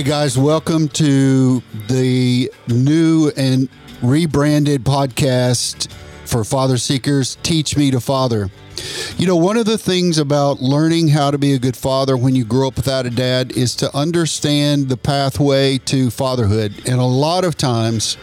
[0.00, 3.68] Hey guys, welcome to the new and
[4.00, 5.92] rebranded podcast
[6.24, 8.48] for FatherSeekers Teach Me to Father.
[9.18, 12.34] You know, one of the things about learning how to be a good father when
[12.34, 16.72] you grow up without a dad is to understand the pathway to fatherhood.
[16.86, 18.16] And a lot of times,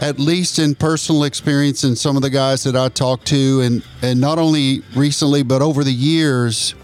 [0.00, 3.84] at least in personal experience and some of the guys that I talk to and
[4.02, 6.74] and not only recently but over the years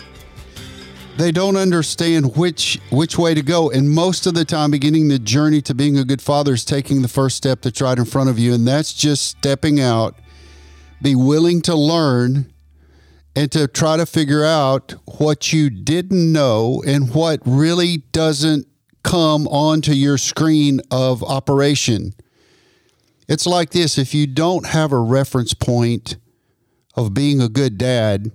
[1.17, 3.71] they don't understand which which way to go.
[3.71, 7.03] And most of the time beginning the journey to being a good father is taking
[7.03, 8.55] the first step that's right in front of you.
[8.55, 10.17] And that's just stepping out
[11.03, 12.53] be willing to learn
[13.35, 18.67] and to try to figure out what you didn't know and what really doesn't
[19.03, 22.15] come onto your screen of operation.
[23.29, 23.99] It's like this.
[23.99, 26.17] If you don't have a reference point
[26.95, 28.31] of being a good dad,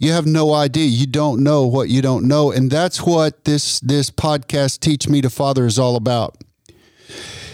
[0.00, 0.86] you have no idea.
[0.86, 2.50] You don't know what you don't know.
[2.50, 6.42] And that's what this this podcast Teach Me to Father is all about.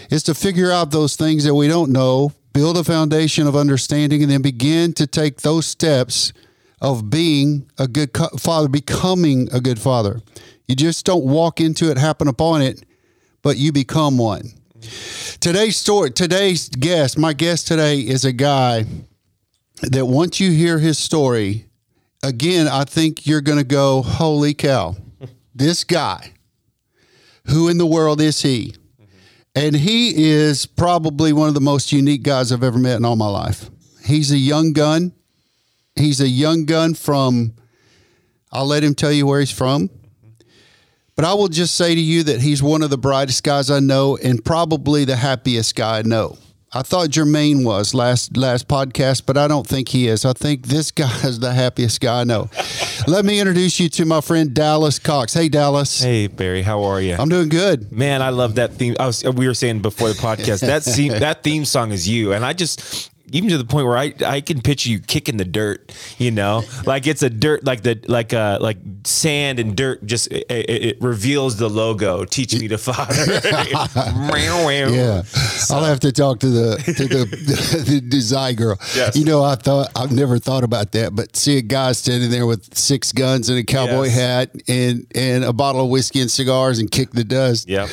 [0.09, 4.23] Is to figure out those things that we don't know, build a foundation of understanding
[4.23, 6.31] and then begin to take those steps
[6.79, 10.21] of being a good father, becoming a good father.
[10.69, 12.85] You just don't walk into it, happen upon it,
[13.41, 14.51] but you become one.
[15.41, 18.85] Today's story, today's guest, my guest today is a guy
[19.81, 21.66] that once you hear his story,
[22.23, 24.95] again, I think you're going to go, holy cow,
[25.55, 26.33] this guy,
[27.45, 28.73] who in the world is he?
[29.01, 29.17] Mm-hmm.
[29.55, 33.15] And he is probably one of the most unique guys I've ever met in all
[33.15, 33.69] my life.
[34.03, 35.13] He's a young gun.
[35.95, 37.55] He's a young gun from,
[38.51, 39.87] I'll let him tell you where he's from.
[39.87, 40.47] Mm-hmm.
[41.15, 43.79] But I will just say to you that he's one of the brightest guys I
[43.79, 46.37] know and probably the happiest guy I know.
[46.77, 50.25] I thought Jermaine was last last podcast, but I don't think he is.
[50.25, 52.51] I think this guy is the happiest guy I know.
[53.07, 55.33] Let me introduce you to my friend Dallas Cox.
[55.33, 56.03] Hey, Dallas.
[56.03, 56.61] Hey, Barry.
[56.61, 57.15] How are you?
[57.17, 57.91] I'm doing good.
[57.91, 58.95] Man, I love that theme.
[58.99, 62.33] I was, we were saying before the podcast that theme, that theme song is you,
[62.33, 65.45] and I just even to the point where I I can picture you kicking the
[65.45, 70.05] dirt, you know, like it's a dirt like the like uh like sand and dirt
[70.05, 72.25] just it, it reveals the logo.
[72.25, 73.13] Teach me to father.
[74.93, 75.75] yeah, so.
[75.75, 78.77] I'll have to talk to the to the, the, the design girl.
[78.95, 79.15] Yes.
[79.15, 82.45] You know, I thought I've never thought about that, but see a guy standing there
[82.45, 84.15] with six guns and a cowboy yes.
[84.15, 87.67] hat and and a bottle of whiskey and cigars and kick the dust.
[87.67, 87.87] Yeah,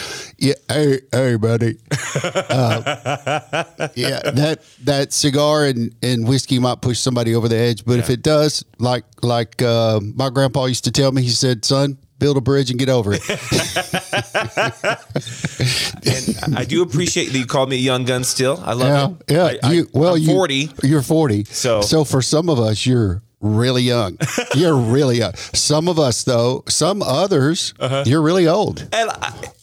[0.44, 0.54] yeah.
[0.68, 1.78] Hey, hey, buddy.
[1.90, 7.84] uh, yeah, that that's cigar and, and whiskey might push somebody over the edge.
[7.84, 8.00] But yeah.
[8.00, 11.96] if it does, like like uh, my grandpa used to tell me, he said, "Son,
[12.18, 13.22] build a bridge and get over it."
[16.44, 18.22] and I do appreciate that you called me a young gun.
[18.22, 19.60] Still, I love yeah, it.
[19.62, 20.70] Yeah, you, well, I'm forty.
[20.82, 21.44] You, are forty.
[21.44, 24.18] So so for some of us, you're really young.
[24.54, 25.34] You're really young.
[25.34, 28.04] Some of us, though, some others, uh-huh.
[28.06, 28.88] you're really old.
[28.92, 29.10] And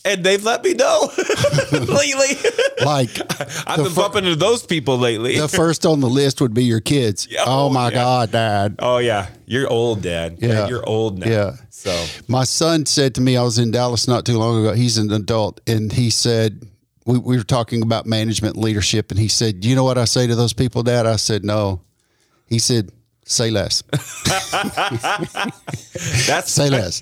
[0.05, 1.09] and they've let me know
[1.71, 2.51] lately.
[2.83, 3.09] like
[3.67, 5.37] I've been fir- bumping into those people lately.
[5.37, 7.27] the first on the list would be your kids.
[7.29, 7.93] Yeah, oh, oh, my yeah.
[7.93, 8.75] God, Dad.
[8.79, 10.37] Oh yeah, you're old, Dad.
[10.39, 11.29] Yeah, you're old now.
[11.29, 11.55] Yeah.
[11.69, 14.73] So my son said to me, I was in Dallas not too long ago.
[14.73, 16.67] He's an adult, and he said.
[17.03, 20.27] We, we were talking about management leadership, and he said, "You know what I say
[20.27, 21.81] to those people, Dad?" I said, "No."
[22.45, 22.91] He said,
[23.25, 23.81] Say less.
[26.27, 27.01] That's say less.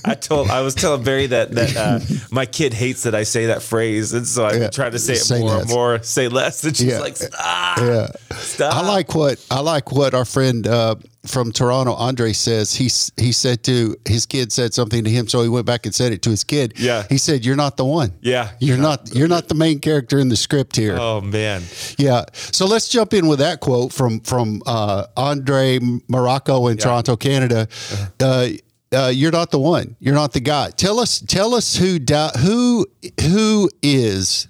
[0.04, 2.00] I told I was telling Barry that that uh,
[2.30, 4.70] my kid hates that I say that phrase, and so I yeah.
[4.70, 5.68] try to say it say more, less.
[5.68, 7.00] more, say less, and she's yeah.
[7.00, 8.08] like, stop, yeah.
[8.30, 8.74] stop.
[8.74, 10.94] I like what I like what our friend uh,
[11.26, 12.84] from Toronto, Andre says he
[13.22, 16.12] he said to his kid said something to him, so he went back and said
[16.12, 16.74] it to his kid.
[16.76, 18.12] Yeah, he said, "You're not the one.
[18.22, 21.62] Yeah, you're, not, you're not the main character in the script here." Oh man,
[21.98, 22.24] yeah.
[22.32, 26.84] So let's jump in with that quote from from uh, Andre Morocco in yeah.
[26.84, 27.68] Toronto, Canada.
[27.92, 28.06] Uh-huh.
[28.20, 28.48] Uh,
[28.92, 29.96] uh, you're not the one.
[30.00, 30.70] You're not the guy.
[30.70, 32.86] Tell us, tell us who da- who
[33.20, 34.48] who is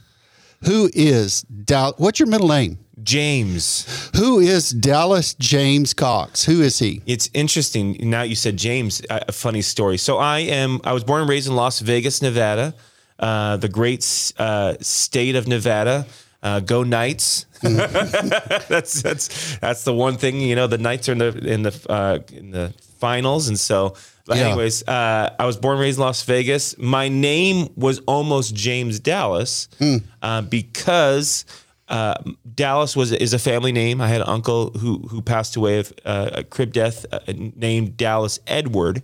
[0.64, 1.98] who is doubt.
[1.98, 2.78] What's your middle name?
[3.02, 4.10] James.
[4.16, 6.44] Who is Dallas James Cox?
[6.44, 7.02] Who is he?
[7.06, 7.96] It's interesting.
[8.00, 9.02] Now you said James.
[9.10, 9.98] A funny story.
[9.98, 10.80] So I am.
[10.84, 12.74] I was born and raised in Las Vegas, Nevada,
[13.18, 16.06] uh, the great uh, state of Nevada.
[16.42, 17.44] Uh, go Knights!
[17.60, 20.66] that's that's that's the one thing you know.
[20.66, 23.94] The Knights are in the in the uh, in the finals, and so.
[24.26, 24.48] But yeah.
[24.48, 26.78] anyways, uh, I was born and raised in Las Vegas.
[26.78, 30.48] My name was almost James Dallas mm.
[30.48, 31.44] because
[31.90, 32.14] uh,
[32.54, 34.00] Dallas was is a family name.
[34.00, 37.96] I had an uncle who who passed away of uh, a crib death uh, named
[37.96, 39.02] Dallas Edward,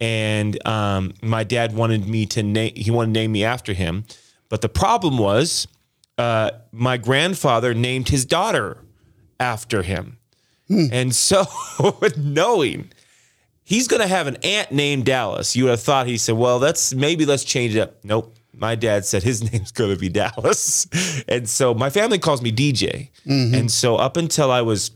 [0.00, 2.72] and um, my dad wanted me to name.
[2.76, 4.04] He wanted to name me after him,
[4.48, 5.66] but the problem was
[6.18, 8.78] uh, my grandfather named his daughter
[9.40, 10.18] after him,
[10.68, 10.86] hmm.
[10.92, 11.46] and so
[12.16, 12.92] knowing
[13.64, 15.56] he's going to have an aunt named Dallas.
[15.56, 18.04] You would have thought he said, well, that's maybe let's change it up.
[18.04, 18.36] Nope.
[18.60, 20.86] My dad said his name's going to be Dallas.
[21.26, 23.08] And so my family calls me DJ.
[23.26, 23.54] Mm-hmm.
[23.54, 24.92] And so up until I was,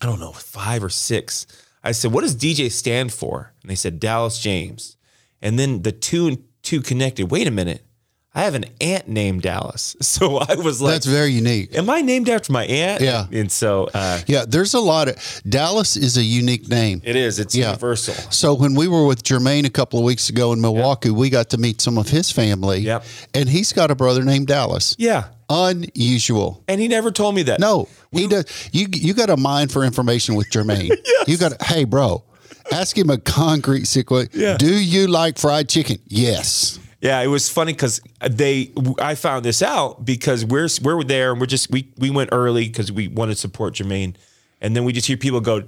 [0.00, 1.46] I don't know, five or six,
[1.82, 3.52] I said, what does DJ stand for?
[3.62, 4.96] And they said, Dallas James.
[5.40, 7.30] And then the two and two connected.
[7.30, 7.84] Wait a minute.
[8.32, 9.96] I have an aunt named Dallas.
[10.10, 11.76] So I was like, That's very unique.
[11.76, 13.00] am I named after my aunt?
[13.02, 13.26] Yeah.
[13.32, 15.16] And so uh, Yeah, there's a lot of
[15.48, 17.00] Dallas is a unique name.
[17.04, 17.66] it is, it's Yeah.
[17.68, 18.14] universal.
[18.30, 21.50] So when we were with Jermaine a couple of weeks ago in Milwaukee, we got
[21.50, 22.78] to meet some of his family.
[22.80, 23.04] Yep.
[23.34, 24.94] And he's got a brother named Dallas.
[24.98, 25.24] Yeah.
[25.48, 26.62] Unusual.
[26.68, 27.58] And he never told me that.
[27.60, 28.44] No, he does.
[28.72, 30.90] You you got a mind for information with Jermaine.
[31.26, 31.60] You got.
[31.62, 32.24] Hey, bro,
[32.72, 34.30] ask him a concrete sequence.
[34.34, 34.56] Yeah.
[34.56, 35.98] Do you like fried chicken?
[36.06, 36.78] Yes.
[37.00, 38.72] Yeah, it was funny because they.
[38.98, 42.66] I found this out because we're we're there and we're just we we went early
[42.66, 44.16] because we wanted to support Jermaine,
[44.60, 45.62] and then we just hear people go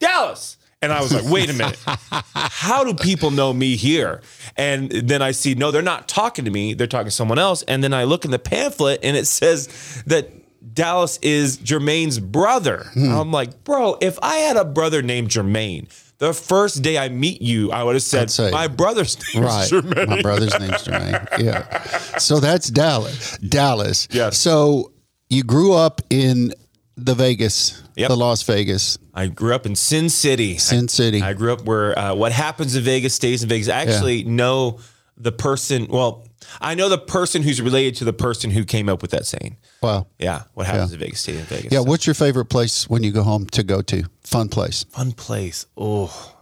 [0.00, 4.22] Dallas, and I was like, wait a minute, how do people know me here?
[4.56, 7.62] And then I see no, they're not talking to me; they're talking to someone else.
[7.62, 10.30] And then I look in the pamphlet and it says that.
[10.74, 12.84] Dallas is Jermaine's brother.
[12.94, 13.12] Hmm.
[13.12, 15.88] I'm like, bro, if I had a brother named Jermaine,
[16.22, 19.68] the first day I meet you, I would have said, say- my brother's name Right.
[19.68, 20.06] Jermaine.
[20.08, 21.26] My brother's name's Jermaine.
[21.42, 22.18] Yeah.
[22.18, 23.36] So that's Dallas.
[23.38, 24.06] Dallas.
[24.12, 24.38] Yes.
[24.38, 24.92] So
[25.28, 26.54] you grew up in
[26.96, 28.08] the Vegas, Yep.
[28.08, 30.58] the Las Vegas, I grew up in Sin City.
[30.58, 31.20] Sin City.
[31.22, 33.68] I grew up where uh, what happens in Vegas stays in Vegas.
[33.68, 34.78] I actually know
[35.16, 35.88] the person.
[35.90, 36.24] Well,
[36.60, 39.56] I know the person who's related to the person who came up with that saying.
[39.82, 40.06] wow.
[40.18, 41.72] Yeah, what happens in Vegas stays in Vegas.
[41.72, 41.78] Yeah.
[41.80, 44.04] So, What's your favorite place when you go home to go to?
[44.22, 44.84] Fun place.
[44.84, 45.66] fun place.
[45.76, 46.34] Oh,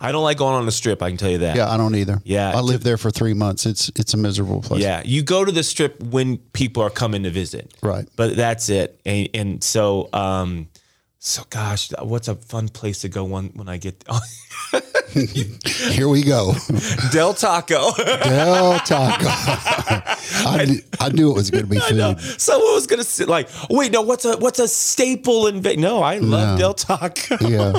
[0.00, 1.02] I don't like going on the strip.
[1.02, 1.56] I can tell you that.
[1.56, 2.20] Yeah, I don't either.
[2.24, 3.66] Yeah, I lived there for three months.
[3.66, 4.82] It's it's a miserable place.
[4.82, 7.74] Yeah, you go to the strip when people are coming to visit.
[7.82, 8.08] Right.
[8.16, 9.00] But that's it.
[9.04, 10.68] And, and so, um,
[11.18, 14.02] so gosh, what's a fun place to go when when I get
[15.92, 16.54] Here we go.
[17.10, 17.92] Del Taco?
[17.96, 19.26] Del Taco.
[19.26, 22.20] I, knew, I knew it was going to be food.
[22.40, 25.80] Someone was gonna sit like, wait, no, what's a what's a staple in Vegas?
[25.80, 27.36] No, I love Del Taco.
[27.40, 27.78] Yeah.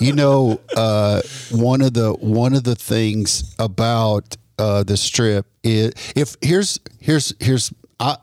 [0.00, 5.92] You know, uh, one of the one of the things about uh, the strip is
[6.14, 8.16] if here's here's here's I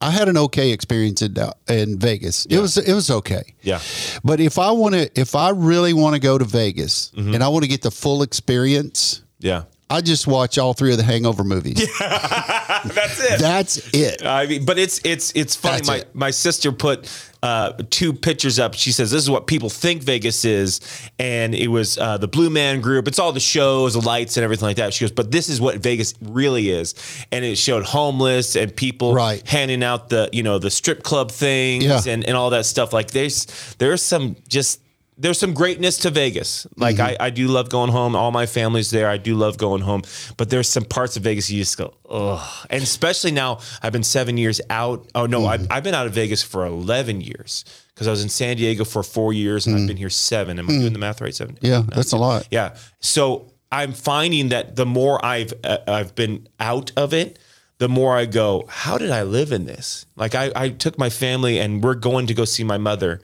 [0.00, 1.36] I had an okay experience in
[1.68, 2.46] in Vegas.
[2.46, 3.54] It was it was okay.
[3.62, 3.80] Yeah.
[4.22, 7.34] But if I want to if I really want to go to Vegas Mm-hmm.
[7.34, 10.98] and I want to get the full experience, Yeah, I just watch all three of
[10.98, 11.76] the Hangover movies.
[12.00, 13.40] that's it.
[13.40, 14.24] That's it.
[14.24, 15.76] I mean, but it's it's it's funny.
[15.76, 16.14] That's my it.
[16.14, 17.08] my sister put
[17.42, 18.74] uh, two pictures up.
[18.74, 20.80] She says this is what people think Vegas is,
[21.18, 23.06] and it was uh, the Blue Man Group.
[23.08, 24.94] It's all the shows, the lights, and everything like that.
[24.94, 26.94] She goes, but this is what Vegas really is,
[27.32, 29.46] and it showed homeless and people Right.
[29.46, 32.00] handing out the you know the strip club things Yeah.
[32.12, 32.92] and and all that stuff.
[32.92, 33.46] Like there's
[33.78, 34.80] there's some just.
[35.18, 36.66] There's some greatness to Vegas.
[36.76, 37.22] Like Mm-hmm.
[37.22, 38.14] I, I do love going home.
[38.14, 39.08] All my family's there.
[39.08, 40.02] I do love going home.
[40.36, 42.66] But there's some parts of Vegas you just go, ugh.
[42.70, 45.06] And especially now, I've been seven years out.
[45.14, 47.64] Oh no, I've, I've been out of Vegas for 11 years
[47.94, 50.58] because I was in San Diego for four years and I've been here seven.
[50.58, 51.34] Am I doing the math right?
[51.34, 51.56] Seven.
[51.62, 52.46] Yeah, that's a lot.
[52.50, 52.76] Yeah.
[53.00, 57.38] So I'm finding that the more I've uh, I've been out of it,
[57.78, 60.06] the more I go, how did I live in this?
[60.14, 63.20] Like I, I took my family and we're going to go see my mother,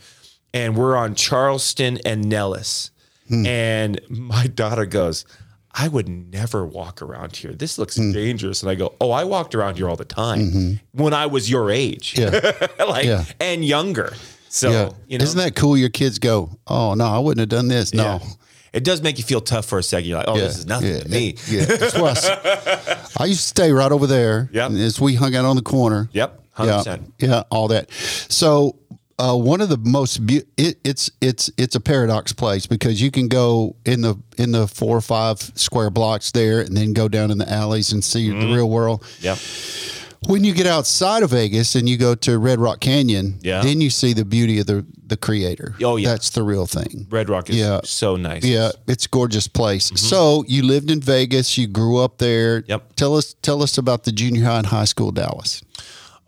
[0.54, 2.90] and we're on Charleston and Nellis,
[3.28, 3.46] hmm.
[3.46, 5.24] and my daughter goes.
[5.74, 7.52] I would never walk around here.
[7.52, 8.12] This looks hmm.
[8.12, 8.62] dangerous.
[8.62, 11.02] And I go, Oh, I walked around here all the time mm-hmm.
[11.02, 12.18] when I was your age.
[12.18, 12.52] Yeah.
[12.78, 13.24] like Yeah.
[13.40, 14.12] and younger.
[14.50, 14.90] So Yeah.
[15.08, 15.78] you know Isn't that cool?
[15.78, 17.94] Your kids go, oh, no, I wouldn't have done this.
[17.94, 18.02] No.
[18.02, 18.18] yeah.
[18.72, 20.08] It does make you feel tough for a second.
[20.08, 21.36] You're like, oh, this is nothing yeah, to me.
[21.46, 24.48] Yeah, that's why I, I used to stay right over there.
[24.52, 24.72] Yep.
[24.72, 26.08] As we hung out on the corner.
[26.12, 27.12] Yep, Yeah, 100%.
[27.18, 27.90] yeah, all that.
[27.92, 28.76] So
[29.22, 33.10] uh, one of the most be- it, it's it's it's a paradox place because you
[33.10, 37.08] can go in the in the four or five square blocks there and then go
[37.08, 38.40] down in the alleys and see Mm-hmm.
[38.40, 39.04] the real world.
[39.20, 39.36] Yeah.
[40.28, 43.60] When you get outside of Vegas and you go to Red Rock Canyon, Yeah.
[43.62, 45.74] then you see the beauty of the the creator.
[45.82, 46.08] Oh, yeah.
[46.10, 47.06] that's the real thing.
[47.10, 47.80] Red Rock is Yeah.
[47.84, 48.44] so nice.
[48.44, 49.90] Yeah, it's a gorgeous place.
[49.96, 52.62] So you lived in Vegas, you grew up there.
[52.68, 52.94] Yep.
[52.96, 55.62] Tell us tell us about the junior high and high school Dallas.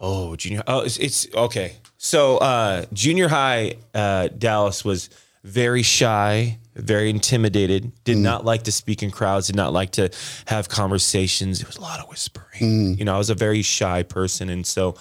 [0.01, 0.63] Oh, junior.
[0.67, 1.77] Oh, it's, it's okay.
[2.05, 5.09] So, uh, junior high, uh, Dallas was
[5.43, 7.93] very shy, very intimidated.
[8.05, 9.47] Did not like to speak in crowds.
[9.47, 10.11] Did not like to
[10.45, 11.63] have conversations.
[11.63, 12.99] It was a lot of whispering.
[12.99, 14.97] You know, I was a very shy person, and so,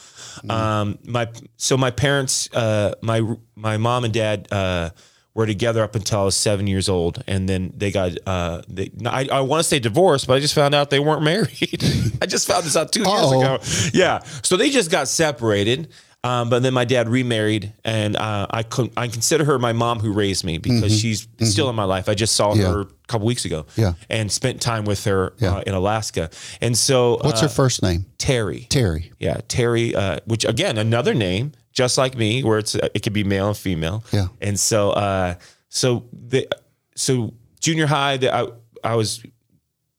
[0.50, 3.22] um, my so my parents, uh, my
[3.55, 4.48] my mom and dad.
[4.50, 4.91] Uh,
[5.36, 8.12] were together up until I was seven years old, and then they got.
[8.25, 11.24] Uh, they, I, I want to say divorced, but I just found out they weren't
[11.33, 11.83] married.
[12.22, 13.41] I just found this out 2 years Uh-oh.
[13.41, 13.60] ago.
[13.93, 15.88] Yeah, so they just got separated.
[16.25, 19.99] Um, but then my dad remarried, and uh, I con- I consider her my mom
[19.99, 22.07] who raised me because she's still in my life.
[22.07, 22.61] I just saw Mm-hmm.
[22.61, 22.71] Yeah.
[22.71, 23.93] her a couple weeks ago, Yeah.
[24.09, 25.55] and spent time with her Yeah.
[25.57, 26.29] uh, in Alaska.
[26.61, 28.05] And so, What's uh, her first name?
[28.17, 28.67] Terry?
[28.69, 29.11] Terry.
[29.19, 33.13] Yeah, Terry, uh, which again, another name, just like me, where it's uh, it could
[33.13, 34.03] be male and female.
[34.13, 34.27] Yeah.
[34.39, 35.35] And so, uh,
[35.69, 36.47] so the
[36.95, 38.47] so junior high, that I
[38.83, 39.21] I was,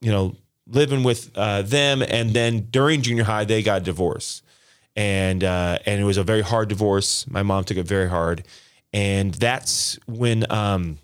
[0.00, 4.42] you know, living with uh, them, and then during junior high, they got divorced,
[4.96, 7.28] and uh, and it was a very hard divorce.
[7.28, 8.44] My mom took it very hard,
[8.92, 10.98] and that's when um,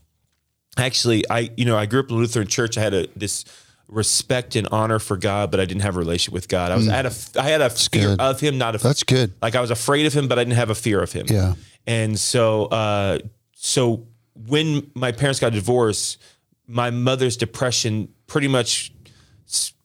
[0.77, 2.79] actually I you know I grew up in a Lutheran church.
[2.79, 3.45] I had a this
[3.89, 6.71] respect and honor for God, but I didn't have a relationship with God.
[6.71, 8.21] I was I had a I had a fear good.
[8.21, 9.33] of Him, not a That's good.
[9.43, 11.27] like I was afraid of him, but I didn't have a fear of him.
[11.29, 11.55] Yeah.
[11.87, 13.19] And so, uh,
[13.55, 14.07] so
[14.47, 16.23] when my parents got divorced,
[16.69, 18.93] my mother's depression pretty much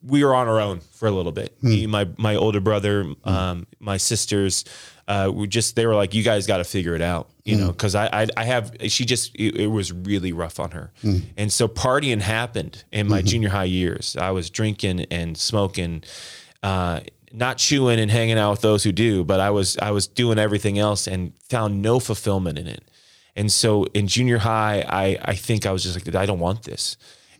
[0.04, 1.56] we were on our own for a little bit.
[1.62, 4.66] Me, my my older brother, um, my sisters,
[5.08, 7.68] uh, we just they were like, "You guys got to figure it out," you know,
[7.72, 10.92] because I, I I have she just it, it was really rough on her,
[11.38, 14.16] and so partying happened in my junior high years.
[14.20, 16.04] I was drinking and smoking.
[16.64, 20.08] Uh, not chewing and hanging out with those who do, but I was I was
[20.08, 22.90] doing everything else and found no fulfillment in it.
[23.36, 26.64] And so in junior high, I I think I was just like I don't want
[26.64, 26.96] this.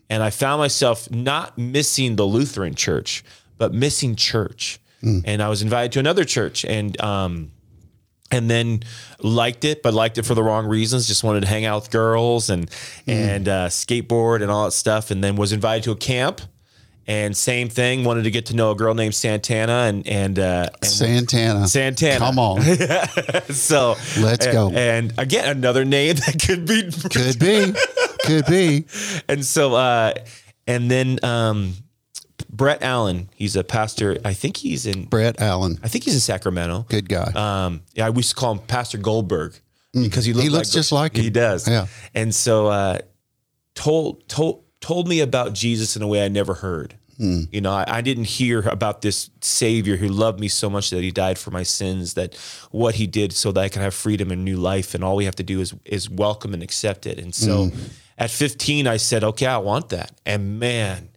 [0.08, 3.24] And I found myself not missing the Lutheran church,
[3.58, 4.78] but missing church.
[5.24, 7.52] And I was invited to another church and um
[8.32, 8.82] and then
[9.20, 11.06] liked it, but liked it for the wrong reasons.
[11.06, 12.68] Just wanted to hang out with girls and
[13.06, 15.12] and uh, skateboard and all that stuff.
[15.12, 16.40] And then was invited to a camp,
[17.06, 18.04] and same thing.
[18.04, 21.68] Wanted to get to know a girl named Santana and and, uh, and Santana.
[21.68, 22.18] Santana.
[22.18, 22.62] Come on.
[23.50, 24.70] so Let's go.
[24.72, 27.72] And again, another name that could be Could be.
[28.24, 28.86] Could be.
[29.28, 30.14] and so uh
[30.66, 31.74] and then um
[32.50, 34.18] Brett Allen, he's a pastor.
[34.24, 35.78] I think he's in Brett Allen.
[35.82, 36.86] I think he's in Sacramento.
[36.88, 37.30] Good guy.
[37.34, 39.54] Um yeah, we used to call him Pastor Goldberg
[39.92, 41.22] because he, looked looks like- just like him.
[41.24, 41.68] He does.
[41.68, 41.86] Yeah.
[42.14, 42.98] And so uh
[43.74, 46.96] told told told me about Jesus in a way I never heard.
[47.16, 47.42] Hmm.
[47.50, 51.02] You know, I, I didn't hear about this Savior who loved me so much that
[51.02, 52.14] He died for my sins.
[52.14, 52.34] That
[52.70, 55.24] what He did so that I can have freedom and new life, and all we
[55.24, 57.18] have to do is is welcome and accept it.
[57.18, 57.78] And so, Hmm.
[58.18, 61.08] at 15, I said, "Okay, I want that." And man,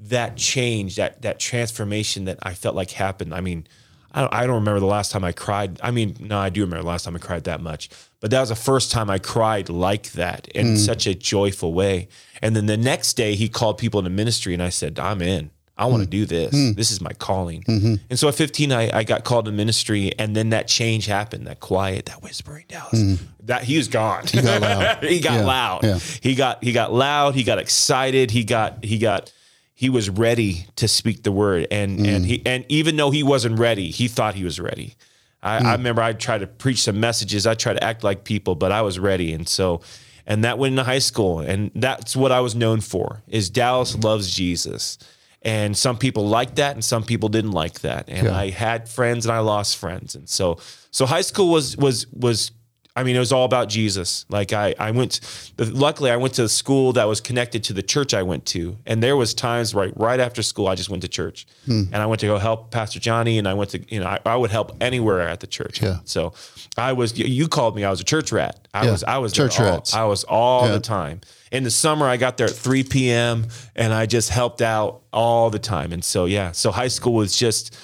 [0.00, 3.34] that change, that that transformation that I felt like happened.
[3.34, 3.66] I mean,
[4.14, 5.80] I don't, I don't remember the last time I cried.
[5.82, 7.88] I mean, no, I do remember the last time I cried that much.
[8.20, 10.76] But that was the first time I cried like that in hmm.
[10.76, 12.08] such a joyful way.
[12.40, 15.50] And then the next day, he called people into ministry, and I said, "I'm in.
[15.76, 16.10] I want to hmm.
[16.10, 16.52] do this.
[16.52, 16.72] Hmm.
[16.72, 17.94] This is my calling." Mm-hmm.
[18.10, 21.46] And so at 15, I, I got called to ministry, and then that change happened.
[21.46, 23.20] That quiet, that whispering, Dallas.
[23.44, 24.26] That he was gone.
[24.26, 24.98] He got loud.
[25.04, 25.84] he got Yeah, loud.
[25.84, 25.98] yeah.
[26.20, 27.34] He got he got loud.
[27.34, 28.30] He got excited.
[28.30, 29.32] He got he got
[29.82, 31.66] he was ready to speak the word.
[31.72, 32.06] And Mm.
[32.14, 34.94] and he and even though he wasn't ready he thought he was ready.
[35.42, 35.64] I, Mm.
[35.64, 37.46] I remember i tried to preach some messages.
[37.48, 39.32] I tried to act like people but i was ready.
[39.36, 39.80] And so
[40.24, 41.40] and that went into high school.
[41.40, 44.98] And that's what i was known for is dallas loves jesus.
[45.44, 48.04] And some people liked that and some people didn't like that.
[48.08, 48.44] And Yeah.
[48.44, 50.14] i had friends and i lost friends.
[50.14, 50.44] And so
[50.92, 52.52] so high school was was was
[52.94, 54.26] I mean, it was all about Jesus.
[54.28, 55.20] Like I, I went.
[55.56, 58.76] Luckily, I went to a school that was connected to the church I went to,
[58.84, 61.84] and there was times right right after school, I just went to church, Hmm.
[61.90, 64.18] and I went to go help Pastor Johnny, and I went to you know I,
[64.26, 65.80] I would help anywhere at the church.
[65.80, 66.00] Yeah.
[66.04, 66.34] So
[66.76, 67.18] I was.
[67.18, 67.84] you- called me.
[67.84, 68.68] I was a church rat.
[68.74, 68.90] I Yeah.
[68.92, 69.04] was.
[69.04, 69.94] I was Church all- rats.
[69.94, 70.72] I was all Yeah.
[70.72, 71.22] the time.
[71.50, 73.46] In the summer, I got there at 3 p.m.
[73.76, 75.92] and I just helped out all the time.
[75.92, 77.74] And so yeah, so high school was just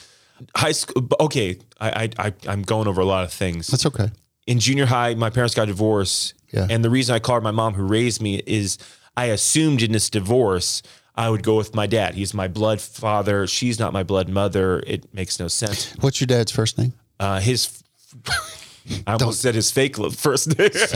[0.56, 1.06] high school.
[1.20, 1.88] Okay, I,
[2.18, 4.10] I, I I'm going over a lot of things That's okay.
[4.48, 6.32] In junior high, my parents got divorced.
[6.50, 6.66] Yeah.
[6.70, 8.78] And the reason I called my mom who raised me is
[9.14, 10.82] I assumed in this divorce,
[11.14, 12.14] I would go with my dad.
[12.14, 13.46] He's my blood father.
[13.46, 14.82] She's not my blood mother.
[14.86, 15.92] It makes no sense.
[16.00, 16.94] What's your dad's first name?
[17.20, 17.82] Uh, his,
[19.06, 20.70] I almost said his fake li- first name.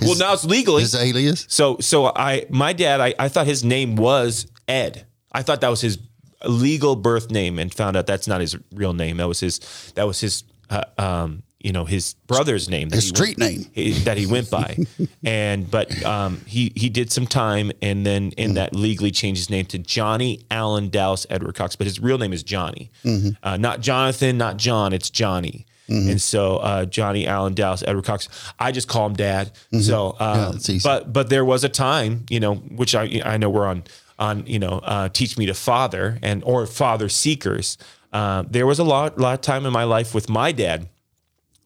[0.00, 0.80] well, now it's legally.
[0.80, 1.44] His alias?
[1.50, 5.04] So, so I, my dad, I, I thought his name was Ed.
[5.30, 5.98] I thought that was his
[6.46, 9.18] legal birth name, and found out that's not his real name.
[9.18, 9.58] That was his.
[9.94, 10.44] That was his.
[10.70, 12.90] Uh, um, you know, his brother's name.
[12.90, 14.04] His street went, name.
[14.04, 14.78] that he went by,
[15.24, 19.50] and but um, he he did some time, and then in that legally changed his
[19.50, 22.90] name to Johnny Allen Dallas Edward Cox, but his real name is Johnny,
[23.42, 24.92] uh, not Jonathan, not John.
[24.92, 25.66] It's Johnny.
[25.90, 29.52] And so uh, Johnny Allen Dallas Edward Cox, I just call him Dad.
[29.80, 30.86] So, uh, that's easy.
[30.86, 33.84] but but there was a time, you know, which I I know we're on
[34.18, 37.78] on you know uh, teach me to father and or FatherSeekers.
[38.12, 40.88] Uh, there was a lot lot of time in my life with my dad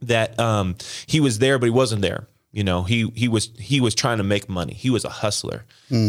[0.03, 2.27] that um, he was there, but he wasn't there.
[2.53, 4.75] You know, he he was he was trying to make money.
[4.75, 5.65] He was a hustler,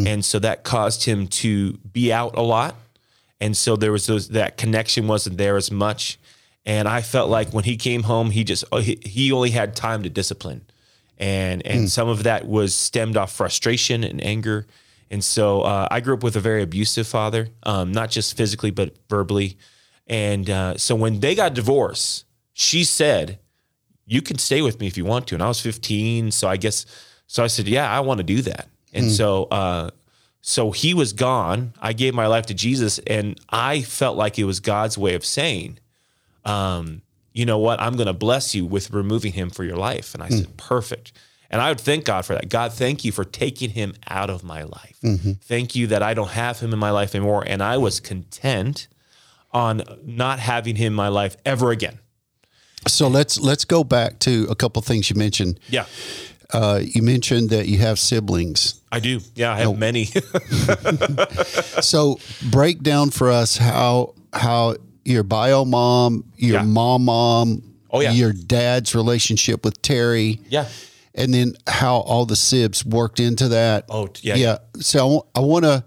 [0.07, 2.75] and so that caused him to be out a lot.
[3.39, 6.19] And so there was those that connection wasn't there as much.
[6.65, 9.75] And I felt like when he came home, he just oh, he, he only had
[9.75, 10.61] time to discipline,
[11.17, 14.65] and and some of that was stemmed off frustration and anger.
[15.09, 18.71] And so uh, I grew up with a very abusive father, um, not just physically
[18.71, 19.57] but verbally.
[20.07, 23.39] And uh, so when they got divorced, she said,
[24.05, 26.57] "You can stay with me if you want to." And I was 15, so I
[26.57, 26.85] guess
[27.27, 27.43] so.
[27.43, 29.89] I said, "Yeah, I want to do that." And so uh,
[30.41, 31.73] so he was gone.
[31.81, 35.25] I gave my life to Jesus, and I felt like it was God's way of
[35.25, 35.79] saying,
[36.45, 37.79] um, you know what?
[37.79, 40.13] I'm going to bless you with removing him for your life.
[40.13, 41.13] And I said, perfect.
[41.49, 42.49] And I would thank God for that.
[42.49, 44.97] God, thank you for taking him out of my life.
[45.43, 47.43] Thank you that I don't have him in my life anymore.
[47.47, 48.87] And I was content
[49.51, 51.99] on not having him in my life ever again.
[52.87, 55.59] So let's let's go back to a couple things you mentioned.
[55.69, 55.85] Yeah,
[56.53, 58.75] Uh, you mentioned that you have siblings.
[58.91, 59.19] I do.
[59.35, 60.09] Yeah, I have many.
[61.81, 62.19] So
[62.51, 64.75] break down for us how how
[65.05, 66.63] your bio mom, your Yeah.
[66.63, 68.11] mom mom, Oh, yeah.
[68.11, 70.65] your dad's relationship with Terry, yeah.
[71.13, 73.85] and then how all the sibs worked into that.
[73.89, 74.35] Oh, yeah.
[74.35, 74.57] yeah.
[74.79, 75.83] So I, want to.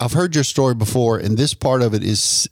[0.00, 2.48] I've heard your story before, and this part of it is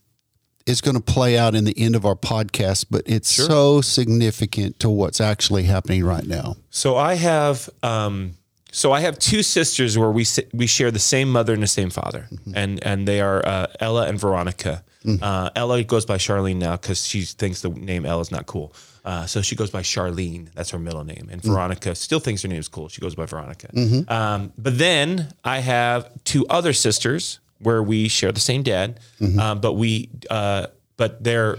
[0.68, 4.78] is going to play out in the end of our podcast, but it's so significant
[4.80, 6.56] to what's actually happening right now.
[6.70, 8.34] So I have um,
[8.70, 11.90] so I have two sisters where we we share the same mother and the same
[11.90, 14.84] father, and and they are uh, Ella and Veronica.
[15.22, 18.75] Uh, Ella goes by Charlene now because she thinks the name Ella is not cool.
[19.06, 20.52] Uh, so she goes by Charlene.
[20.52, 21.30] That's her middle name.
[21.32, 22.88] And Veronica still thinks her name is cool.
[22.90, 23.68] She goes by Veronica.
[24.12, 29.00] Um, but then I have two other sisters where we share the same dad,
[29.38, 31.58] um, but we uh, but their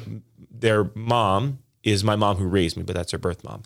[0.51, 3.63] their mom is my mom who raised me, but that's her birth mom.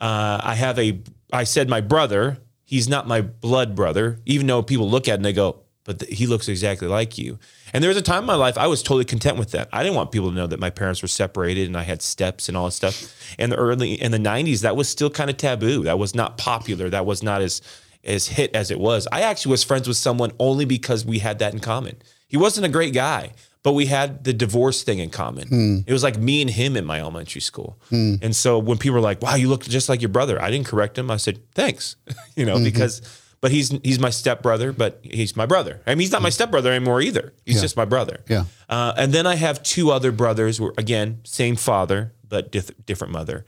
[0.00, 1.00] Uh, I have a,
[1.32, 5.14] I said my brother, he's not my blood brother, even though people look at it
[5.16, 7.38] and they go, but th- he looks exactly like you.
[7.72, 9.68] And there was a time in my life I was totally content with that.
[9.72, 12.48] I didn't want people to know that my parents were separated and I had steps
[12.48, 13.14] and all that stuff.
[13.38, 15.84] And the early in the '90s, that was still kind of taboo.
[15.84, 16.88] That was not popular.
[16.90, 17.60] That was not as
[18.04, 19.08] as hit as it was.
[19.10, 21.96] I actually was friends with someone only because we had that in common.
[22.28, 25.48] He wasn't a great guy, but we had the divorce thing in common.
[25.48, 25.78] Hmm.
[25.86, 27.78] It was like me and him in my elementary school.
[27.88, 28.16] Hmm.
[28.22, 30.66] And so when people were like, "Wow, you look just like your brother," I didn't
[30.66, 31.10] correct him.
[31.10, 31.96] I said, "Thanks,"
[32.36, 32.64] you know, mm-hmm.
[32.64, 33.02] because
[33.40, 35.82] but he's he's my stepbrother, but he's my brother.
[35.86, 36.32] I mean, he's not my hmm.
[36.32, 37.32] stepbrother anymore either.
[37.44, 38.20] He's just my brother.
[38.28, 38.44] Yeah.
[38.68, 40.58] Uh, and then I have two other brothers.
[40.58, 43.44] Who again, same father, but dif- different mother.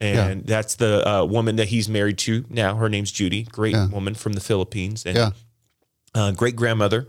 [0.00, 2.74] And that's the uh, woman that he's married to now.
[2.76, 5.30] Her name's Judy, great woman from the Philippines, and Yeah.
[6.14, 7.06] uh, great grandmother.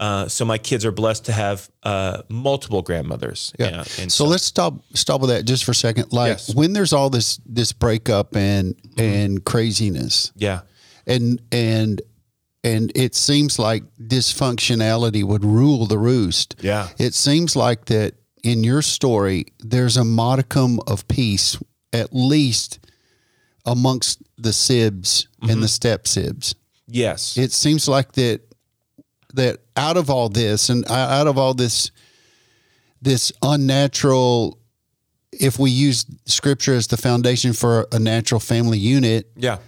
[0.00, 3.52] Uh, so my kids are blessed to have uh, multiple grandmothers.
[3.58, 3.82] Yeah.
[3.98, 6.12] and so let's stop stop with that just for a second.
[6.12, 6.54] Like Yes.
[6.54, 10.60] when there's all this this breakup and and craziness yeah,
[11.06, 12.00] and and
[12.62, 16.54] and it seems like dysfunctionality would rule the roost.
[16.60, 16.88] Yeah.
[16.98, 18.14] It seems like that
[18.44, 21.56] in your story there's a modicum of peace
[21.92, 22.78] at least
[23.64, 25.64] amongst the sibs and the mm-hmm.
[25.66, 26.54] step sibs.
[26.86, 28.40] yes, It seems like that
[29.34, 31.90] that out of all this and out of all this
[33.02, 34.58] this unnatural
[35.30, 39.58] if we use scripture as the foundation for a natural family unit yeah,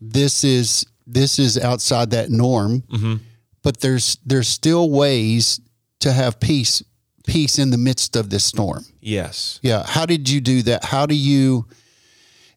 [0.00, 2.82] this is this is outside that norm.
[2.82, 3.16] Mm-hmm.
[3.62, 5.60] But there's there's still ways
[6.00, 6.82] to have peace
[7.26, 8.84] peace in the midst of this storm.
[9.00, 9.58] Yes.
[9.62, 10.84] yeah how did you do that?
[10.84, 11.66] How do you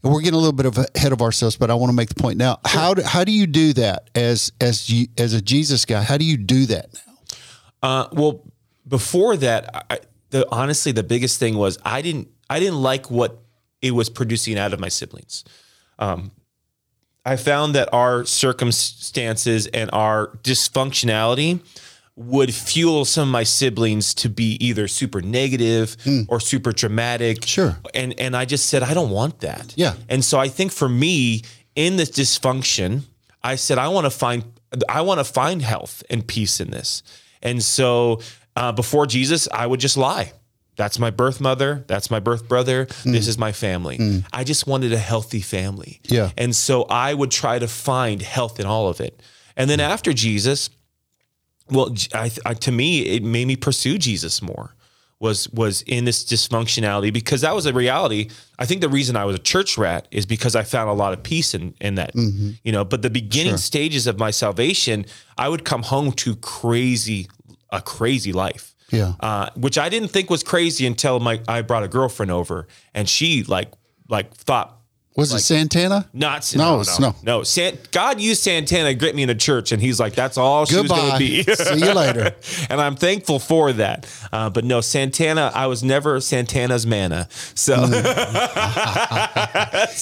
[0.03, 2.09] and we're getting a little bit of ahead of ourselves but i want to make
[2.09, 2.59] the point now.
[2.65, 6.01] How do, how do you do that as as you as a jesus guy?
[6.03, 7.13] How do you do that now?
[7.83, 8.41] Uh, well,
[8.87, 9.99] before that, I,
[10.31, 13.39] the honestly the biggest thing was I didn't I didn't like what
[13.81, 15.43] it was producing out of my siblings.
[15.99, 16.31] Um,
[17.25, 21.61] I found that our circumstances and our dysfunctionality
[22.17, 25.97] would fuel some of my siblings to be either super negative
[26.29, 27.43] or super dramatic.
[27.43, 27.47] Hmm.
[27.47, 27.77] Sure.
[27.93, 29.73] And and I just said I don't want that.
[29.75, 29.95] Yeah.
[30.07, 31.41] And so I think for me
[31.75, 33.03] in this dysfunction,
[33.43, 34.43] I said I want to find
[34.87, 37.03] I want to find health and peace in this.
[37.41, 38.21] And so
[38.55, 40.31] uh, before Jesus, I would just lie.
[40.77, 41.85] That's my birth mother.
[41.87, 42.87] That's my birth brother.
[43.05, 44.23] This is my family.
[44.33, 46.01] I just wanted a healthy family.
[46.03, 46.31] Yeah.
[46.37, 49.21] And so I would try to find health in all of it.
[49.55, 50.69] And then after Jesus,
[51.69, 54.75] well, I, I, to me, it made me pursue Jesus more.
[55.17, 58.29] Was was in this dysfunctionality because that was a reality.
[58.59, 61.13] I think the reason I was a church rat is because I found a lot
[61.13, 62.13] of peace in in that.
[62.63, 65.05] You know, but the beginning stages of my salvation,
[65.37, 67.29] I would come home to crazy
[67.69, 68.75] a crazy life.
[68.91, 69.13] Yeah.
[69.21, 73.07] Uh, which I didn't think was crazy until my I brought a girlfriend over and
[73.07, 73.71] she like
[74.09, 74.74] like thought
[75.15, 76.09] Was it Santana?
[76.13, 77.15] Not No, no, it's no, no.
[77.23, 77.43] no.
[77.43, 80.65] San, God used Santana to get me in a church, and He's like, "That's all
[80.65, 82.35] she was going to be." See you later.
[82.69, 84.05] and I'm thankful for that.
[84.33, 87.29] Uh, but no, Santana, I was never Santana's manna.
[87.53, 87.75] So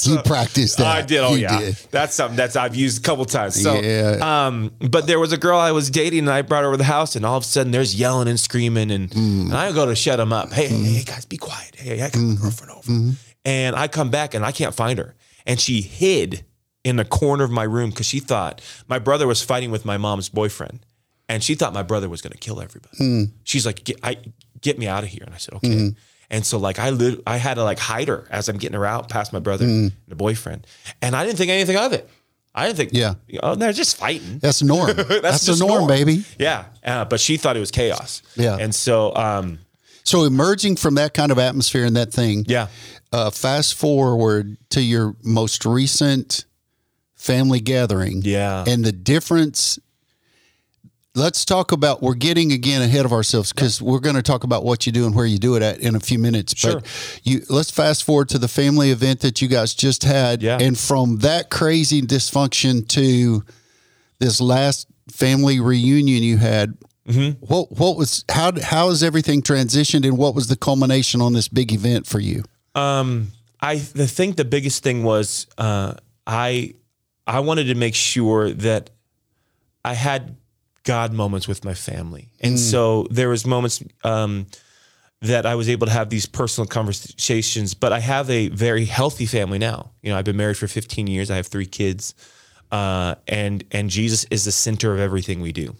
[0.03, 0.87] you practiced that.
[0.87, 1.19] I did.
[1.19, 1.75] Oh You yeah, did.
[1.91, 3.61] that's something that's I've used a couple times.
[3.61, 4.17] So, Yeah.
[4.47, 6.83] um, but there was a girl I was dating, and I brought her over the
[6.83, 9.45] house, and all of a sudden there's yelling and screaming, and, Mm.
[9.45, 10.51] and I go to shut them up.
[10.53, 11.75] Hey, hey, hey, guys, be quiet.
[11.75, 12.33] Hey, I got Mm-hmm.
[12.33, 16.45] my girlfriend over, and I come back and I can't find her, and she hid
[16.83, 19.97] in the corner of my room because she thought my brother was fighting with my
[19.97, 20.85] mom's boyfriend,
[21.29, 22.97] and she thought my brother was going to kill everybody.
[22.97, 23.31] Mm.
[23.43, 24.17] She's like, get, I,
[24.61, 25.67] get me out of here, and I said, okay.
[25.69, 25.87] Mm-hmm.
[26.29, 28.85] And so like I lit- I had to like hide her as I'm getting her
[28.85, 30.65] out past my brother and the boyfriend.
[30.99, 32.09] And I didn't think anything of it.
[32.55, 33.15] I didn't think, Yeah.
[33.43, 34.39] oh, they're just fighting.
[34.39, 34.87] That's the norm.
[34.95, 36.23] That's, the just norm, baby.
[36.39, 36.65] Yeah.
[36.83, 38.23] Uh, but she thought it was chaos.
[38.35, 38.57] Yeah.
[38.59, 39.59] And so, um,
[40.03, 42.67] So emerging from that kind of atmosphere and that thing, yeah.
[43.13, 46.45] Uh, fast forward to your most recent
[47.15, 48.21] family gathering.
[48.23, 48.65] Yeah.
[48.67, 49.79] And the difference.
[51.15, 52.01] Let's talk about.
[52.01, 55.05] We're getting again ahead of ourselves because we're going to talk about what you do
[55.05, 56.57] and where you do it at in a few minutes.
[56.57, 56.79] Sure.
[56.79, 60.57] But you let's fast forward to the family event that you guys just had, Yeah.
[60.59, 63.43] and from that crazy dysfunction to
[64.17, 66.75] this last family reunion you had.
[67.07, 67.45] Mm-hmm.
[67.45, 71.47] What what was how how has everything transitioned and what was the culmination on this
[71.47, 72.43] big event for you?
[72.75, 75.95] Um, I the think the biggest thing was uh,
[76.27, 76.75] I
[77.25, 78.89] I wanted to make sure that
[79.85, 80.35] I had
[80.83, 84.47] God moments with my family, and so there was moments um,
[85.21, 87.73] that I was able to have these personal conversations.
[87.73, 89.91] But I have a very healthy family now.
[90.01, 91.31] You know, I've been married for 15 years.
[91.31, 92.13] I have three kids.
[92.73, 95.75] Uh, and and Jesus is the center of everything we do,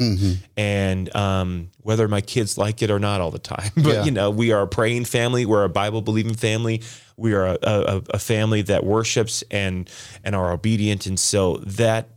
[0.56, 4.04] and um, whether my kids like it or not all the time, but Yeah.
[4.04, 5.46] you know, we are a praying family.
[5.48, 6.84] We're a Bible believing family.
[7.18, 9.90] We are a, a, a family that worships and
[10.24, 12.10] and are obedient, and so that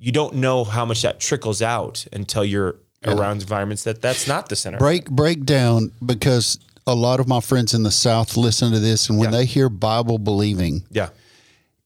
[0.00, 4.48] you don't know how much that trickles out until you're around environments that that's not
[4.48, 4.78] the center.
[4.78, 9.08] break break down because a lot of my friends in the South listen to this,
[9.08, 9.38] and when Yeah.
[9.38, 11.10] they hear Bible believing, Yeah.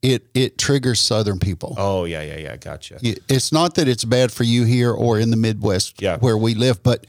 [0.02, 1.74] It it triggers Southern people.
[1.78, 2.56] Oh yeah, yeah, yeah.
[2.56, 2.98] Gotcha.
[3.02, 6.18] It's not that it's bad for you here or in the Midwest Yeah.
[6.18, 7.06] where we live, but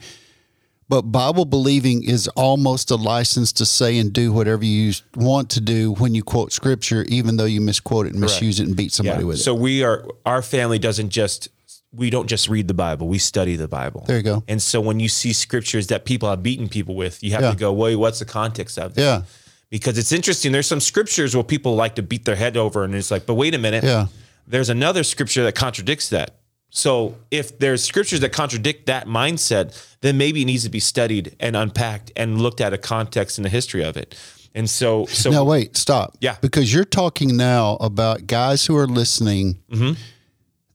[0.88, 5.60] but Bible believing is almost a license to say and do whatever you want to
[5.60, 8.92] do when you quote Scripture, even though you misquote it and misuse it and beat
[8.92, 9.26] somebody Yeah.
[9.26, 9.42] with it.
[9.42, 11.48] So we are our family doesn't just
[11.96, 14.04] we don't just read the Bible, we study the Bible.
[14.06, 14.42] There you go.
[14.48, 17.50] And so when you see scriptures that people have beaten people with, you have Yeah.
[17.52, 19.00] to go, well, what's the context of that?
[19.00, 19.22] Yeah,
[19.70, 20.52] Because it's interesting.
[20.52, 23.34] There's some scriptures where people like to beat their head over, and it's like, but
[23.34, 23.84] wait a minute.
[23.84, 24.06] Yeah.
[24.46, 26.36] There's another scripture that contradicts that.
[26.70, 31.36] So if there's scriptures that contradict that mindset, then maybe it needs to be studied
[31.38, 34.18] and unpacked and looked at a context and the history of it.
[34.56, 36.16] And so, so Now wait, stop.
[36.20, 36.36] Yeah.
[36.40, 39.60] Because you're talking now about guys who are listening.
[39.70, 39.92] Mm-hmm.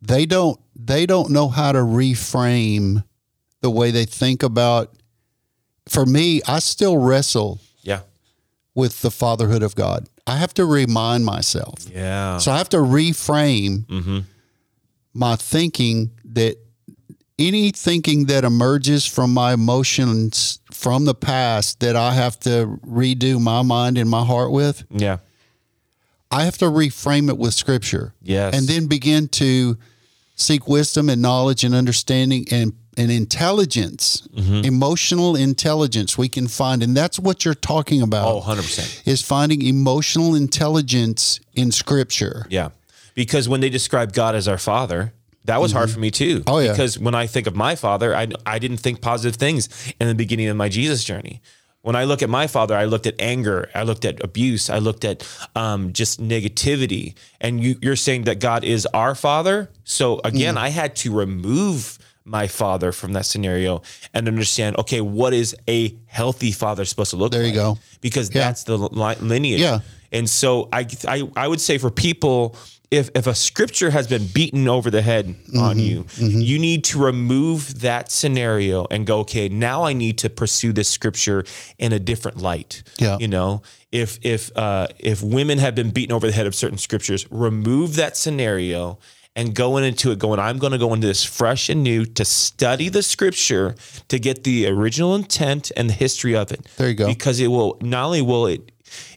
[0.02, 3.04] They don't they don't know how to reframe
[3.62, 4.95] the way they think about
[5.89, 7.60] for me, I still wrestle
[8.75, 10.08] with the fatherhood of God.
[10.27, 11.86] I have to remind myself.
[11.93, 14.19] yeah, So I have to reframe Mm-hmm.
[15.13, 16.55] my thinking that
[17.38, 23.39] any thinking that emerges from my emotions from the past that I have to redo
[23.41, 25.17] my mind and my heart with, yeah,
[26.32, 28.13] I have to reframe it with scripture.
[28.21, 28.55] Yes.
[28.55, 29.77] And then begin to
[30.36, 34.65] seek wisdom and knowledge and understanding and, and intelligence, Mm-hmm.
[34.65, 36.83] emotional intelligence we can find.
[36.83, 39.03] And that's what you're talking about oh, 100 percent.
[39.05, 42.45] is finding emotional intelligence in scripture.
[42.49, 42.69] Yeah.
[43.15, 45.13] Because when they describe God as our father,
[45.45, 46.43] that was hard for me too.
[46.47, 46.71] Oh, yeah.
[46.71, 49.67] Because when I think of my father, I, I didn't think positive things
[49.99, 51.41] in the beginning of my Jesus journey.
[51.81, 54.79] When I look at my father, I looked at anger, I looked at abuse, I
[54.79, 57.15] looked at um, just negativity.
[57.41, 59.69] And you, you're saying that God is our father.
[59.85, 60.59] So again, Mm.
[60.67, 63.82] I had to remove my father from that scenario
[64.13, 67.77] and understand, okay, what is a healthy father supposed to look like There you go.
[68.01, 68.41] Because Yeah.
[68.41, 69.62] that's the li- lineage.
[69.62, 69.79] Yeah.
[70.12, 72.55] And so I, I, I would say for people,
[72.91, 75.58] if, if a scripture has been beaten over the head Mm-hmm.
[75.60, 80.29] on you, you need to remove that scenario and go, okay, now I need to
[80.29, 81.43] pursue this scripture
[81.77, 82.82] in a different light.
[82.99, 83.17] Yeah.
[83.19, 86.77] You know, if, if, uh, if women have been beaten over the head of certain
[86.79, 88.97] scriptures, remove that scenario
[89.39, 92.25] and going into it going, I'm going to go into this fresh and new to
[92.25, 93.75] study the scripture
[94.10, 96.67] to get the original intent and the history of it.
[96.78, 97.08] There you go.
[97.08, 98.71] Because it will, not only will it,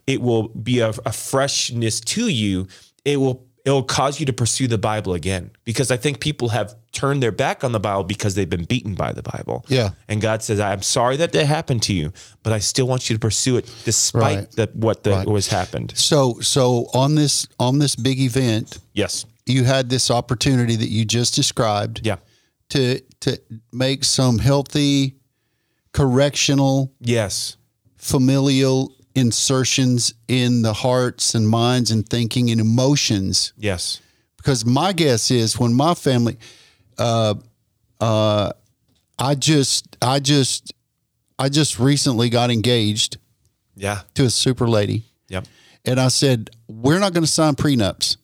[0.06, 2.68] it will be a, a freshness to you,
[3.04, 6.74] it will it'll cause you to pursue the Bible again because I think people have
[6.90, 9.64] turned their back on the Bible because they've been beaten by the Bible.
[9.68, 9.90] Yeah.
[10.08, 13.14] And God says, I'm sorry that that happened to you, but I still want you
[13.16, 14.50] to pursue it despite Right.
[14.52, 15.28] the, what the, Right.
[15.28, 15.92] was happened.
[15.96, 19.26] So so on this on this big event, Yes.
[19.46, 22.16] You had this opportunity that you just described Yeah.
[22.70, 23.40] to to
[23.72, 25.16] make some healthy
[25.92, 27.56] correctional Yes.
[27.96, 34.00] familial insertions in the hearts and minds and thinking and emotions Yes.
[34.38, 36.38] because my guess is when my family
[36.98, 37.34] uh
[38.00, 38.52] uh
[39.18, 40.72] I just I just
[41.38, 43.18] I just recently got engaged
[43.76, 44.00] Yeah.
[44.14, 45.46] to a super lady Yep.
[45.84, 48.16] and I said we're not going to sign prenups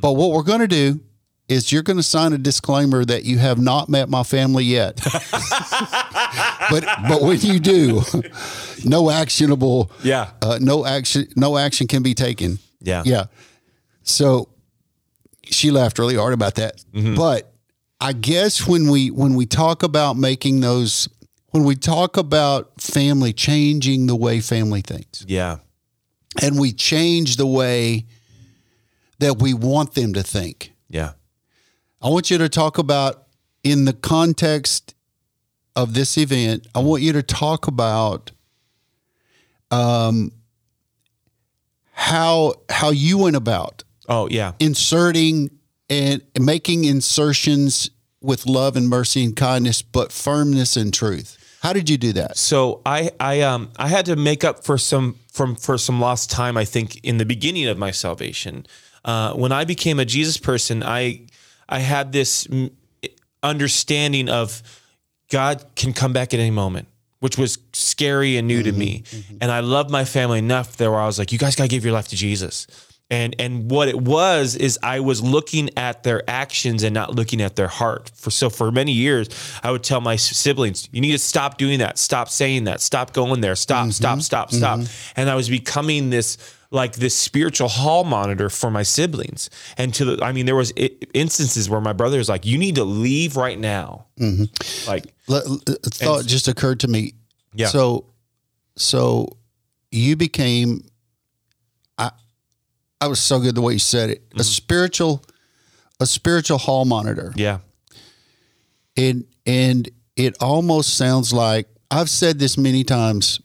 [0.00, 1.00] but what we're going to do
[1.48, 4.96] is you're going to sign a disclaimer that you have not met my family yet
[6.70, 8.02] but but when you do
[8.84, 10.30] no actionable Yeah.
[10.42, 13.02] uh, no action no action can be taken Yeah.
[13.06, 13.24] yeah
[14.02, 14.48] so
[15.44, 16.84] she laughed really hard about that
[17.16, 17.52] but
[18.00, 21.08] i guess when we when we talk about making those
[21.50, 25.58] when we talk about family changing the way family thinks Yeah.
[26.42, 28.04] and we change the way
[29.18, 31.12] that we want them to think Yeah.
[32.02, 33.24] i want you to talk about
[33.62, 34.94] in the context
[35.76, 38.30] of this event i want you to talk about
[39.70, 40.32] um
[41.92, 44.52] how how you went about Oh, yeah.
[44.58, 45.50] inserting
[45.90, 47.90] and making insertions
[48.22, 51.36] with love and mercy and kindness, but firmness and truth.
[51.62, 52.38] How did you do that?
[52.38, 56.30] So I I um I had to make up for some from for some lost
[56.30, 56.56] time.
[56.56, 58.64] I think in the beginning of my salvation,
[59.04, 61.26] uh, when I became a Jesus person, I
[61.68, 62.48] I had this
[63.42, 64.62] understanding of
[65.30, 66.88] God can come back at any moment,
[67.20, 69.02] which was scary and new to mm-hmm, me.
[69.10, 69.36] Mm-hmm.
[69.40, 71.68] And I loved my family enough that where I was like, you guys got to
[71.68, 72.66] give your life to Jesus.
[73.10, 77.40] And and what it was is I was looking at their actions and not looking
[77.40, 78.10] at their heart.
[78.14, 79.28] For so for many years,
[79.62, 81.96] I would tell my siblings, "You need to stop doing that.
[81.96, 82.82] Stop saying that.
[82.82, 83.56] Stop going there.
[83.56, 83.92] Stop.
[83.92, 84.18] Stop.
[84.18, 84.52] Mm-hmm, stop.
[84.52, 84.80] Stop."
[85.16, 86.36] And I was becoming this
[86.70, 89.48] like this spiritual hall monitor for my siblings.
[89.76, 90.72] And to the, I mean, there was
[91.14, 94.90] instances where my brother was like, "You need to leave right now." Mm-hmm.
[94.90, 97.14] Like, Let- uh, A thought just occurred to me.
[97.54, 97.68] Yeah.
[97.68, 98.06] So,
[98.76, 99.36] so
[99.90, 100.84] you became.
[101.96, 102.10] I,
[103.00, 104.18] I was so good the way you said it.
[104.18, 104.42] A mm-hmm.
[104.42, 105.24] spiritual,
[106.00, 107.32] a spiritual hall monitor.
[107.34, 107.58] yeah,
[108.96, 113.40] and and it almost sounds like I've said this many times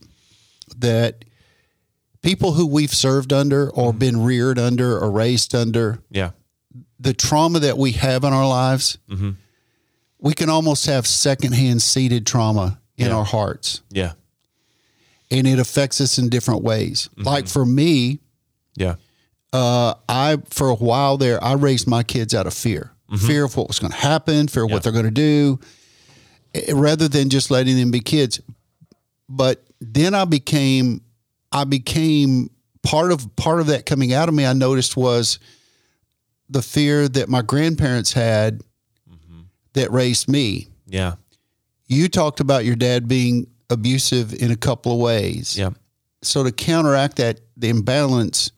[0.78, 1.24] that
[2.24, 6.32] people who we've served under or been reared under or raised under yeah,
[7.00, 8.98] the trauma that we have in our lives
[10.20, 13.16] we can almost have secondhand seated trauma in Yeah.
[13.18, 13.82] our hearts.
[13.92, 14.14] Yeah,
[15.30, 17.10] and it affects us in different ways.
[17.18, 18.20] Like for me
[18.76, 18.96] yeah,
[19.52, 23.56] uh, I for a while there, I raised my kids out of fear, fear of
[23.58, 25.60] what was going to happen, fear of what they're going to do,
[26.56, 28.40] eh, rather than just letting them be kids.
[29.30, 31.02] But then I became,
[31.54, 32.50] I became
[32.82, 34.46] part of part of that coming out of me.
[34.46, 35.39] I noticed was
[36.50, 38.62] the fear that my grandparents had
[39.74, 40.68] that raised me.
[40.88, 41.16] yeah,
[41.88, 45.72] You talked about your dad being abusive in a couple of ways yeah.
[46.22, 48.52] so to counteract that the imbalance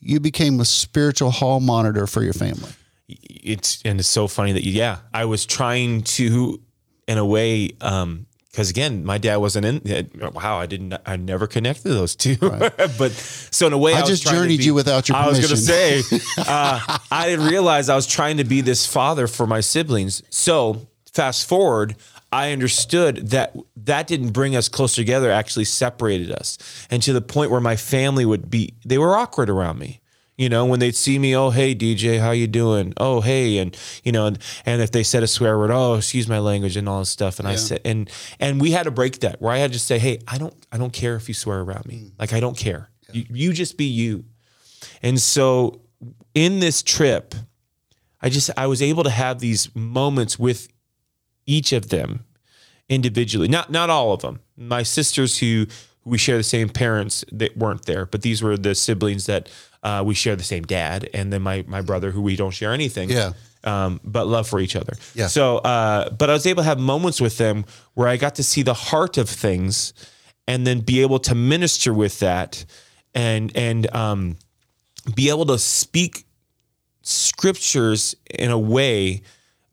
[0.00, 2.70] you became a spiritual hall monitor for your family
[3.08, 6.60] it's and it's so funny that you, yeah i was trying to
[7.06, 11.46] in a way um because again my dad wasn't in wow i didn't i never
[11.46, 12.36] connected those two
[12.98, 13.12] but
[13.50, 15.40] so in a way i, was just to journeyed be- you without your i was
[15.40, 16.02] gonna say
[16.38, 20.86] uh, i didn't realize i was trying to be this father for my siblings so
[21.12, 21.96] fast forward
[22.30, 26.58] I understood that that didn't bring us closer together, actually separated us.
[26.90, 30.00] And to the point where my family would be, they were awkward around me.
[30.38, 32.94] You know, when they'd see me, oh hey DJ, how you doing?
[32.96, 36.28] Oh hey, and you know, and, and if they said a swear word, oh excuse
[36.28, 37.40] my language and all this stuff.
[37.40, 39.98] And I said, and and we had to break that where I had to say,
[39.98, 42.12] hey, I don't I don't care if you swear around me, mm.
[42.20, 42.88] like I don't care.
[43.12, 44.26] You, you just be you.
[45.02, 45.80] And so
[46.34, 47.34] in this trip,
[48.20, 50.68] I just I was able to have these moments with
[51.46, 52.24] each of them
[52.88, 53.48] individually.
[53.48, 54.38] Not not all of them.
[54.56, 55.66] My sisters who
[56.04, 59.48] we share the same parents that weren't there, but these were the siblings that
[59.82, 62.72] uh, we share the same dad, and then my my brother who we don't share
[62.72, 63.10] anything.
[63.10, 63.32] Yeah.
[63.64, 64.94] Um, but love for each other.
[65.14, 65.26] Yeah.
[65.26, 67.64] So, uh, but I was able to have moments with them
[67.94, 69.92] where I got to see the heart of things,
[70.46, 72.64] and then be able to minister with that,
[73.14, 74.36] and and um,
[75.14, 76.24] be able to speak
[77.02, 79.22] scriptures in a way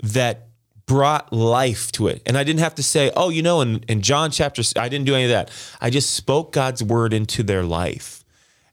[0.01, 0.47] that
[0.85, 2.21] brought life to it.
[2.25, 5.05] And I didn't have to say, oh, you know, in, in John chapter, I didn't
[5.05, 5.51] do any of that.
[5.81, 8.23] I just spoke God's word into their life.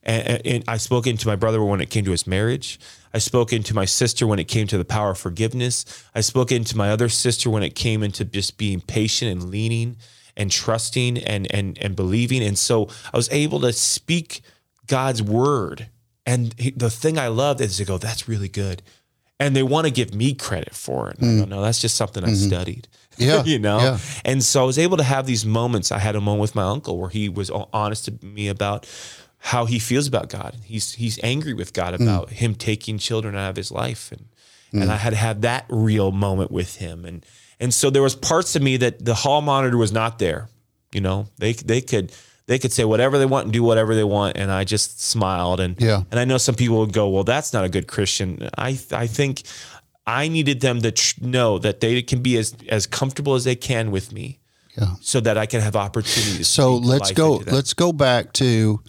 [0.03, 2.81] And, and I spoke into my brother when it came to his marriage.
[3.15, 5.85] I spoke into my sister when it came to the power of forgiveness.
[6.15, 9.97] I spoke into my other sister when it came into just being patient and leaning
[10.37, 12.43] and trusting and and and believing.
[12.43, 14.41] And so I was able to speak
[14.87, 15.89] God's word.
[16.25, 18.83] And he, the thing I loved is to go, that's really good.
[19.41, 21.19] And they want to give me credit for it.
[21.19, 21.49] And I go, mm.
[21.49, 22.49] no, that's just something I mm-hmm.
[22.49, 22.89] studied.
[23.19, 23.79] Yeah, you know?
[23.79, 23.99] yeah.
[24.25, 25.93] And so I was able to have these moments.
[25.93, 28.87] I had a moment with my uncle where he was honest to me about
[29.45, 30.57] how he feels about God.
[30.65, 32.03] He's he's angry with God mm.
[32.03, 34.13] about him taking children out of his life.
[34.13, 34.27] And
[34.73, 34.93] and mm.
[34.93, 37.05] I had to have that real moment with him.
[37.05, 37.27] And
[37.59, 40.49] and so there was parts of me that the hall monitor was not there.
[40.93, 42.13] You know, they they could
[42.47, 45.59] they could say whatever they want and do whatever they want, and I just smiled.
[45.59, 46.05] And Yeah.
[46.13, 48.49] and I know some people would go, well, that's not a good Christian.
[48.57, 49.43] I I think
[50.07, 53.57] I needed them to tr- know that they can be as as comfortable as they
[53.57, 54.39] can with me,
[54.79, 54.95] Yeah.
[55.01, 56.47] so that I can have opportunities.
[56.47, 57.43] So let's go.
[57.45, 58.81] Let's go back to.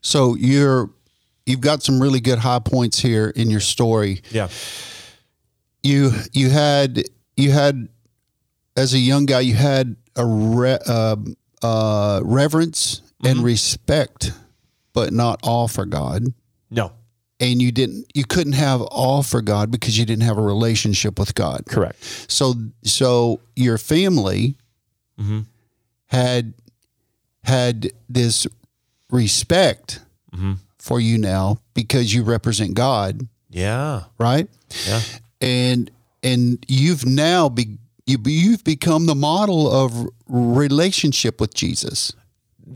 [0.00, 0.90] So you're
[1.46, 4.22] you've got some really good high points here in your story.
[4.30, 4.48] yeah,
[5.82, 7.04] You you had
[7.36, 7.88] you had
[8.76, 11.16] as a young guy you had a re, uh,
[11.62, 13.26] uh, reverence Mm-hmm.
[13.38, 14.30] and respect,
[14.92, 16.22] but not all for God.
[16.70, 16.92] no,
[17.40, 21.18] And you didn't you couldn't have all for God because you didn't have a relationship
[21.18, 21.64] with God.
[21.66, 22.00] correct.
[22.30, 24.54] So so your family
[25.20, 25.40] Mm-hmm.
[26.06, 26.54] had
[27.42, 28.46] had this
[29.10, 30.00] respect
[30.34, 30.52] Mm-hmm.
[30.78, 34.46] for you now because you represent God, Yeah, right?
[34.86, 35.00] yeah,
[35.40, 35.90] And
[36.22, 42.12] and you've now be you you've become the model of relationship with Jesus.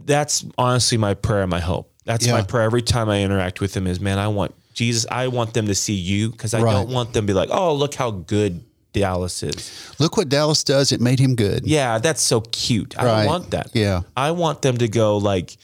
[0.07, 1.93] that's honestly my prayer and my hope.
[2.07, 3.87] That's my prayer every time I interact with them.
[3.87, 5.05] Is man, I want Jesus.
[5.11, 6.73] I want them to see you because I Right.
[6.73, 8.65] don't want them to be like, oh, look how good
[8.95, 9.71] Dallas is.
[9.99, 11.67] Look what Dallas does; it made him good.
[11.67, 12.99] Yeah, that's so cute.
[12.99, 13.17] I Right.
[13.19, 13.71] don't want that.
[13.75, 14.03] Yeah.
[14.17, 15.57] I want them to go like,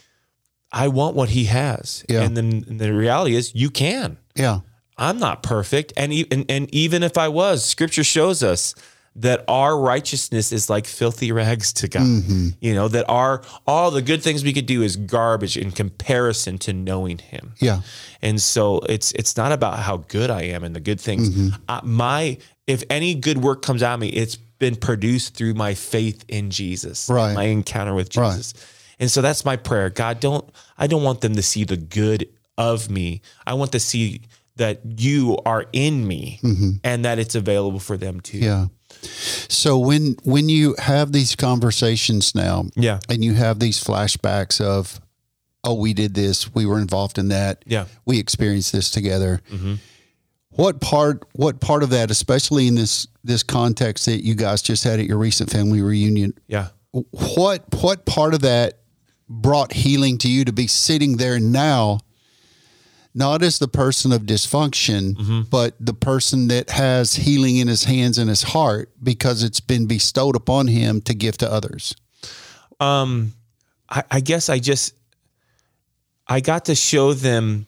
[0.73, 2.05] I want what he has.
[2.09, 2.23] Yeah.
[2.23, 4.19] And then and the reality is, you can.
[4.35, 4.61] Yeah,
[4.97, 8.75] I'm not perfect, and, e- and and even if I was, Scripture shows us
[9.17, 12.03] that our righteousness is like filthy rags to God.
[12.03, 12.49] Mm-hmm.
[12.61, 16.59] You know that our all the good things we could do is garbage in comparison
[16.59, 17.55] to knowing Him.
[17.59, 17.81] yeah,
[18.23, 21.31] And so it's it's not about how good I am and the good things.
[21.31, 21.63] Mm-hmm.
[21.69, 25.75] Uh, my if any good work comes out of me, it's been produced through my
[25.75, 27.33] faith in Jesus, Right.
[27.35, 28.53] my encounter with Right.
[29.01, 29.91] And so that's my prayer.
[29.91, 33.23] God, don't I don't want them to see the good of me.
[33.47, 34.23] I want to see
[34.57, 36.41] that you are in me
[36.83, 38.39] and that it's available for them too.
[38.39, 38.45] Mm-hmm.
[38.47, 38.67] yeah.
[39.49, 42.99] So when when you have these conversations now, Yeah.
[43.09, 45.01] and you have these flashbacks of,
[45.63, 47.85] oh, we did this, we were involved in that, Yeah.
[48.05, 49.41] we experienced this together.
[50.51, 51.23] What part?
[51.35, 55.07] What part of that, especially in this this context that you guys just had at
[55.07, 56.69] your recent family reunion, Yeah.
[56.91, 58.78] what what part of that
[59.29, 62.01] brought healing to you to be sitting there now?
[63.15, 68.17] Not as the person of dysfunction, but the person that has healing in his hands
[68.19, 71.97] and his heart because it's been bestowed upon him to give to others.
[72.79, 73.33] Um,
[73.89, 74.95] I, I guess I just
[76.29, 77.67] I got to show them.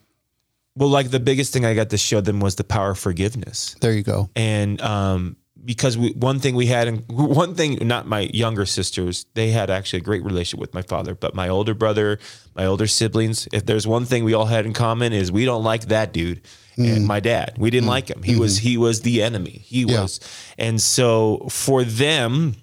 [0.77, 3.75] Well, like the biggest thing I got to show them was the power of forgiveness,
[3.81, 4.31] There you go.
[4.37, 9.27] and um, because we one thing we had, and one thing not my younger sisters,
[9.35, 12.19] they had actually a great relationship with my father, but my older brother,
[12.55, 15.65] my older siblings, if there's one thing we all had in common is we don't
[15.65, 16.43] like that dude.
[16.77, 17.07] And mm.
[17.07, 17.91] my dad, we didn't mm.
[17.91, 18.23] like him.
[18.23, 18.69] He was mm-hmm.
[18.69, 19.63] he was the enemy.
[19.65, 20.03] He Yeah.
[20.03, 20.21] was,
[20.57, 22.57] and so for them,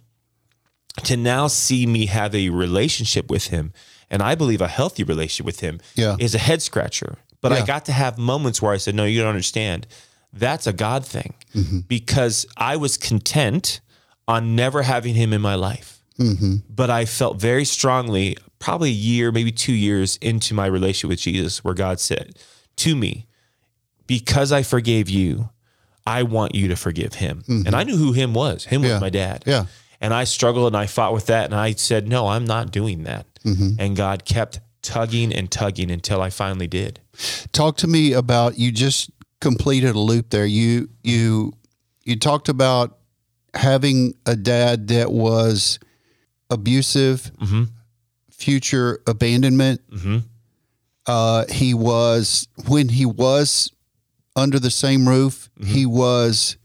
[1.03, 3.73] to now see me have a relationship with him,
[4.09, 6.15] and I believe a healthy relationship with him, Yeah.
[6.17, 7.17] is a head scratcher.
[7.39, 9.85] But I got to have moments where I said, "No, you don't understand.
[10.39, 11.79] That's a God thing," Mm-hmm.
[11.87, 13.81] because I was content
[14.27, 15.99] on never having him in my life.
[16.19, 16.55] Mm-hmm.
[16.69, 21.19] But I felt very strongly, probably a year, maybe two years into my relationship with
[21.21, 22.37] Jesus, where God said
[22.77, 23.27] to me,
[24.07, 25.49] "Because I forgave you."
[26.05, 27.43] I want you to forgive him.
[27.49, 28.63] And I knew who him was.
[28.63, 28.87] Him Mm-hmm.
[28.87, 28.93] Yeah.
[28.93, 29.43] was my dad.
[29.45, 29.65] Yeah.
[29.99, 31.43] And I struggled and I fought with that.
[31.47, 33.25] And I said, no, I'm not doing that.
[33.43, 37.01] And God kept tugging and tugging until I finally did.
[37.51, 39.09] Talk to me about you just
[39.41, 40.45] completed a loop there.
[40.45, 41.53] You you
[42.03, 42.97] you talked about
[43.53, 45.79] having a dad that was
[46.49, 47.31] abusive,
[48.31, 49.81] future abandonment.
[51.05, 53.71] Uh, he was when he was
[54.35, 55.49] under the same roof.
[55.63, 56.57] He was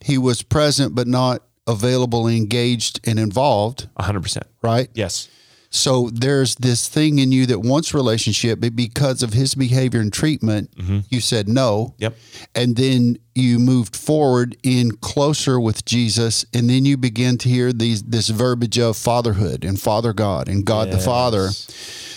[0.00, 3.88] he was present, but not available, engaged, and involved.
[3.98, 4.42] 100%.
[4.62, 4.88] Right.
[4.94, 5.28] Yes.
[5.70, 10.10] So there's this thing in you that wants relationship, but because of his behavior and
[10.10, 11.00] treatment, mm-hmm.
[11.10, 11.94] you said no.
[11.98, 12.16] Yep.
[12.54, 17.72] And then you moved forward in closer with Jesus, and then you begin to hear
[17.72, 21.50] these this verbiage of fatherhood and Father God and God the Father.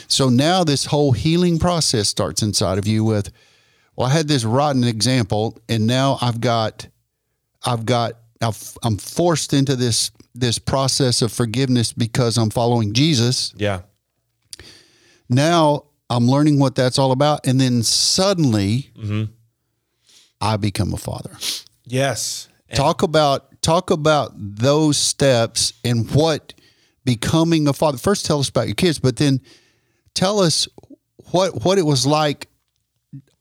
[0.08, 3.32] So now this whole healing process starts inside of you with,
[3.96, 6.88] well, I had this rotten example, and now I've got,
[7.66, 13.54] I've got, I'm forced into this this process of forgiveness because I'm following Jesus.
[13.58, 13.82] Yeah.
[15.30, 19.32] Now I'm learning what that's all about, and then suddenly mm-hmm.
[20.40, 21.38] I become a father.
[21.86, 22.48] Yes.
[22.70, 26.54] And- talk about talk about those steps and what
[27.06, 27.98] becoming a father.
[27.98, 29.42] First, tell us about your kids, but then
[30.14, 30.68] tell us
[31.32, 32.48] what what it was like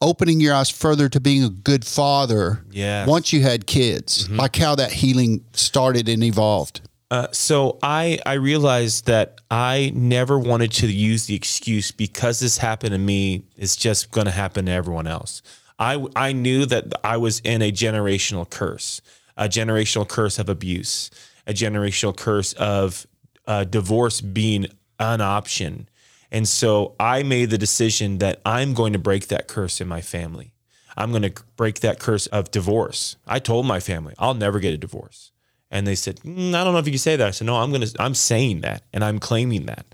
[0.00, 2.64] opening your eyes further to being a good father.
[2.70, 3.06] Yes.
[3.06, 6.80] Once you had kids, like how that healing started and evolved.
[7.10, 12.58] Uh, so I I realized that I never wanted to use the excuse because this
[12.58, 13.44] happened to me.
[13.56, 15.42] It's just going to happen to everyone else.
[15.78, 19.00] I I knew that I was in a generational curse,
[19.36, 21.10] a generational curse of abuse,
[21.48, 23.08] a generational curse of
[23.46, 24.66] uh, divorce being
[25.00, 25.88] an option,
[26.30, 30.00] and so I made the decision that I'm going to break that curse in my
[30.00, 30.52] family.
[30.96, 33.16] I'm going to break that curse of divorce.
[33.26, 35.32] I told my family I'll never get a divorce.
[35.72, 37.28] And they said, "Mm, I don't know if you can say that.
[37.28, 39.86] I said, no, I'm going to, I'm saying that and I'm claiming that.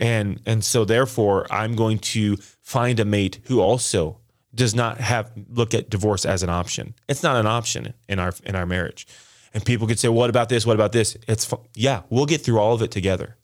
[0.00, 4.18] And, and so therefore I'm going to find a mate who also
[4.52, 6.94] does not have, look at divorce as an option.
[7.08, 9.06] It's not an option in our, in our marriage.
[9.54, 10.66] And people could say, what about this?
[10.66, 11.16] What about this?
[11.28, 13.36] It's, yeah, we'll get through all of it together.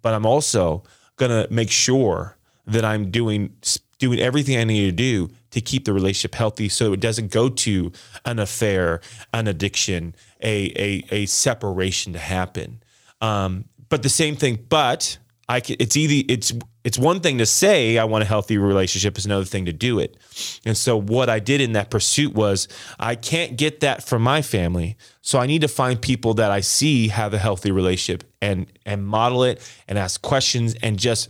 [0.00, 0.82] But I'm also
[1.30, 2.36] to make sure
[2.66, 3.54] that I'm doing,
[3.98, 7.48] doing everything I need to do to keep the relationship healthy so it doesn't go
[7.48, 7.92] to
[8.24, 9.00] an affair,
[9.32, 12.82] an addiction, a a, a separation to happen.
[13.20, 16.52] Um, but the same thing, but I can, it's either it's
[16.84, 19.98] it's one thing to say I want a healthy relationship, it's another thing to do
[19.98, 20.16] it.
[20.64, 22.68] And so what I did in that pursuit was
[22.98, 26.60] I can't get that from my family, so I need to find people that I
[26.60, 31.28] see have a healthy relationship and and model it and ask questions and just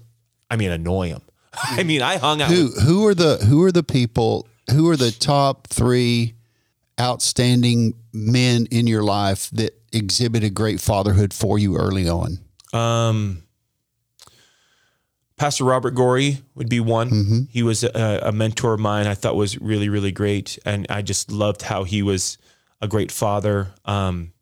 [0.51, 1.23] I mean annoy them.
[1.55, 4.89] I mean I hung out Who with who are the who are the people who
[4.91, 6.35] are the top three
[7.01, 12.39] outstanding men in your life that exhibited great fatherhood for you early on?
[12.73, 13.44] Um,
[15.37, 17.49] Pastor Robert Gorey would be one.
[17.51, 19.07] He was a, a mentor of mine.
[19.07, 22.39] I thought was really, really great, and I just loved how he was
[22.81, 23.69] a great father.
[23.85, 24.33] Um,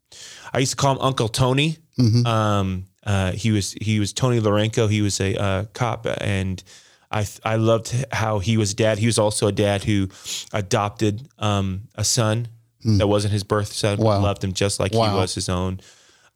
[0.52, 1.78] I used to call him Uncle Tony.
[2.26, 4.88] Um, uh, he was he was Tony Lorenko.
[4.90, 6.62] He was a uh, cop, and
[7.10, 8.98] I I loved how he was dad.
[8.98, 10.08] He was also a dad who
[10.52, 12.48] adopted um, a son
[12.84, 13.98] that wasn't his birth son.
[13.98, 14.20] Wow.
[14.20, 15.10] Loved him just like Wow.
[15.10, 15.80] he was his own.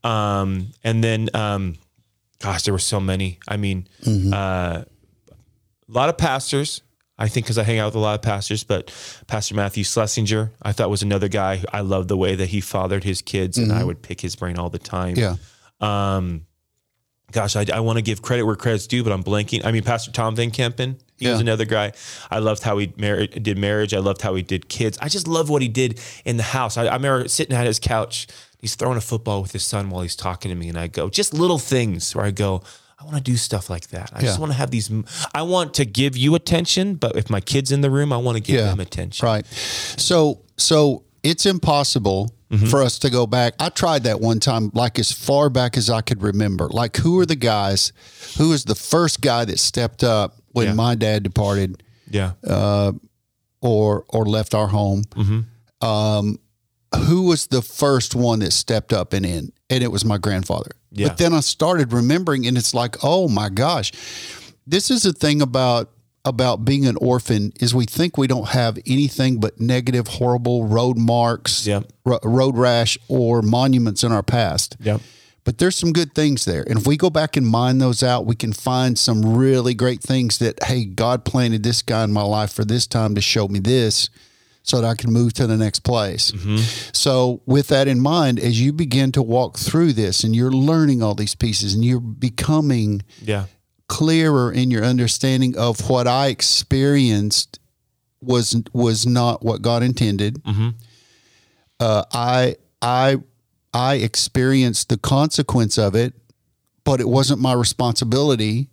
[0.04, 1.74] Um, and then, um,
[2.40, 3.38] gosh, there were so many.
[3.48, 3.88] I mean,
[4.32, 4.84] uh, a
[5.88, 6.82] lot of pastors.
[7.18, 8.92] I think because I hang out with a lot of pastors, but
[9.26, 11.56] Pastor Matthew Schlesinger, I thought was another guy.
[11.56, 14.36] who I loved the way that he fathered his kids, and I would pick his
[14.36, 15.16] brain all the time.
[15.16, 15.36] Yeah.
[15.80, 16.44] Um,
[17.32, 19.64] gosh, I, I want to give credit where credit's due, but I'm blanking.
[19.64, 21.92] I mean, Pastor Tom Van Kempen, he was another guy.
[22.30, 23.94] I loved how he married, did marriage.
[23.94, 24.98] I loved how he did kids.
[25.00, 26.76] I just love what he did in the house.
[26.76, 28.26] I, I remember sitting at his couch.
[28.58, 31.08] He's throwing a football with his son while he's talking to me, and I go,
[31.10, 32.62] just little things where I go,
[32.98, 34.10] I want to do stuff like that.
[34.14, 34.90] I just want to have these.
[35.34, 38.36] I want to give you attention, but if my kid's in the room, I want
[38.36, 38.66] to give Yeah.
[38.70, 39.26] them attention.
[39.26, 39.44] Right.
[39.46, 42.66] So so it's impossible Mm-hmm.
[42.66, 43.54] for us to go back.
[43.58, 46.68] I tried that one time, like as far back as I could remember.
[46.68, 47.92] Like who are the guys?
[48.38, 50.74] Who was the first guy that stepped up when Yeah.
[50.74, 52.34] my dad departed Yeah.
[53.60, 55.02] or or left our home?
[55.10, 55.84] Mm-hmm.
[55.86, 56.38] Um,
[57.04, 59.52] who was the first one that stepped up and in?
[59.70, 60.72] And it was my grandfather.
[60.92, 61.08] Yeah.
[61.08, 63.92] But then I started remembering, and it's like, oh my gosh,
[64.66, 65.90] this is the thing about
[66.24, 70.98] about being an orphan is we think we don't have anything but negative, horrible road
[70.98, 71.84] marks, Yep.
[72.04, 74.76] ro- road rash, or monuments in our past.
[74.80, 75.00] Yep.
[75.44, 76.64] But there's some good things there.
[76.68, 80.02] And if we go back and mine those out, we can find some really great
[80.02, 83.46] things that, hey, God planted this guy in my life for this time to show
[83.46, 84.10] me this
[84.66, 86.32] so that I can move to the next place.
[86.92, 91.02] So, with that in mind, as you begin to walk through this and you're learning
[91.04, 93.44] all these pieces and you're becoming Yeah.
[93.88, 97.60] clearer in your understanding of what I experienced
[98.20, 100.42] was was not what God intended.
[101.78, 103.18] Uh, I I
[103.72, 106.12] I experienced the consequence of it,
[106.82, 108.68] but it wasn't my responsibility.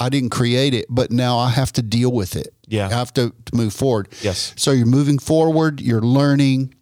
[0.00, 2.54] I didn't create it, but now I have to deal with it.
[2.66, 2.86] Yeah.
[2.86, 4.08] I have to, to move forward.
[4.22, 4.54] Yes.
[4.56, 5.80] So you're moving forward.
[5.80, 6.74] You're learning.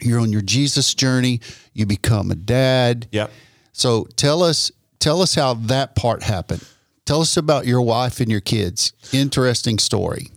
[0.00, 1.40] You're on your Jesus journey.
[1.72, 3.08] You become a dad.
[3.10, 3.30] Yep.
[3.72, 6.64] So tell us tell us how that part happened.
[7.04, 8.92] Tell us about your wife and your kids.
[9.12, 10.28] Interesting story.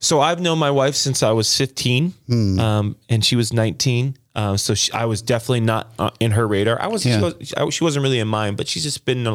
[0.00, 2.58] So I've known my wife since I was 15, Hmm.
[2.60, 4.16] um, and she was 19.
[4.34, 6.80] Uh, so she, I was definitely not uh, in her radar.
[6.80, 7.18] I was, Yeah.
[7.40, 9.26] she, was, she wasn't really in mine, but she's just been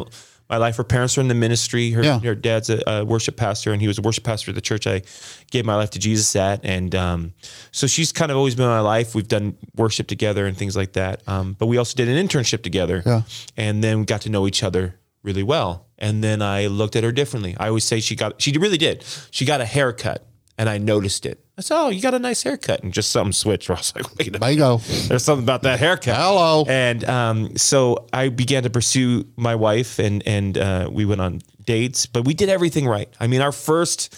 [0.50, 0.76] my life.
[0.76, 1.90] Her parents are in the ministry.
[1.90, 2.20] Her, Yeah.
[2.20, 4.86] her dad's a, a worship pastor, and he was a worship pastor at the church
[4.86, 5.02] I
[5.50, 6.64] gave my life to Jesus at.
[6.64, 7.32] And um,
[7.72, 9.14] so she's kind of always been in my life.
[9.14, 11.22] We've done worship together and things like that.
[11.26, 13.02] Um, but we also did an internship together.
[13.04, 13.22] Yeah.
[13.56, 15.86] And then we got to know each other really well.
[15.98, 17.56] And then I looked at her differently.
[17.58, 19.04] I always say she got, she really did.
[19.30, 20.26] She got a haircut,
[20.58, 21.43] and I noticed it.
[21.56, 23.70] I said, "Oh, you got a nice haircut," and just something switched.
[23.70, 24.78] I was like, "Wait a There you go.
[25.08, 26.16] there's something about that haircut.
[26.16, 26.64] Hello.
[26.66, 31.40] And um, so I began to pursue my wife, and and uh, we went on
[31.64, 33.08] dates, but we did everything right.
[33.20, 34.14] I mean, our first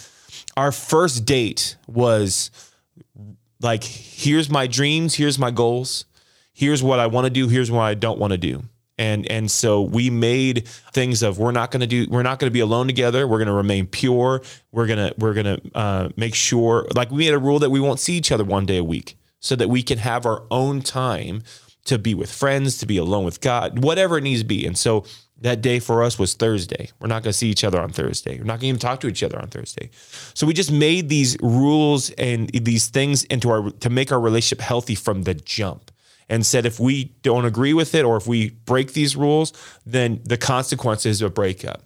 [0.56, 2.50] our first date was
[3.60, 6.06] like, here's my dreams, here's my goals,
[6.52, 8.62] here's what I want to do, here's what I don't want to do.
[8.98, 12.48] And and so we made things of we're not going to do we're not going
[12.48, 13.26] to be alone together.
[13.26, 14.42] We're going to remain pure.
[14.72, 18.00] We're gonna we're gonna uh, make sure like we made a rule that we won't
[18.00, 21.42] see each other one day a week, so that we can have our own time
[21.84, 24.66] to be with friends, to be alone with God, whatever it needs to be.
[24.66, 25.04] And so
[25.40, 26.90] that day for us was Thursday.
[26.98, 28.38] We're not going to see each other on Thursday.
[28.38, 29.90] We're not going to even talk to each other on Thursday.
[30.34, 34.60] So we just made these rules and these things into our to make our relationship
[34.60, 35.90] healthy from the jump.
[36.28, 39.52] And said if we don't agree with it or if we break these rules,
[39.84, 41.82] then the consequences of a breakup.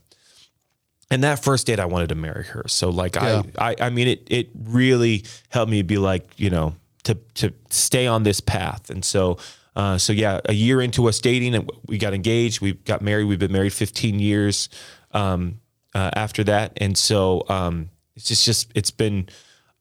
[1.11, 2.65] And that first date, I wanted to marry her.
[2.69, 3.43] So like Yeah.
[3.59, 7.53] I, I, I mean, it it really helped me be like, you know, to to
[7.71, 8.91] stay on this path.
[8.91, 9.39] And so,
[9.75, 12.61] uh, so yeah, a year into us dating, and we got engaged.
[12.61, 13.25] We got married.
[13.25, 14.69] We've been married 15 years
[15.13, 15.61] um,
[15.95, 16.73] uh, after that.
[16.77, 19.29] And so, um, it's just just it's been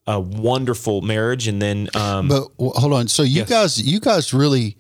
[0.10, 1.47] a wonderful marriage.
[1.47, 3.07] And then, um, But hold on.
[3.07, 3.49] So you Yes.
[3.49, 4.76] guys, you guys really,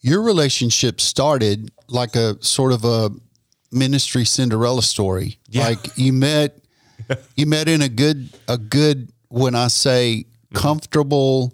[0.00, 3.10] your relationship started like a sort of a
[3.72, 5.38] ministry Cinderella story.
[5.48, 5.68] Yeah.
[5.68, 6.58] Like you met,
[7.36, 9.10] you met in a good, a good.
[9.28, 10.62] When I say Mm-hmm.
[10.62, 11.52] comfortable,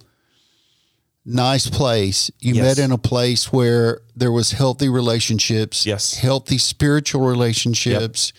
[1.24, 2.64] nice place, you Yes.
[2.64, 5.86] met in a place where there was healthy relationships.
[5.86, 6.14] Yes.
[6.14, 8.32] healthy spiritual relationships,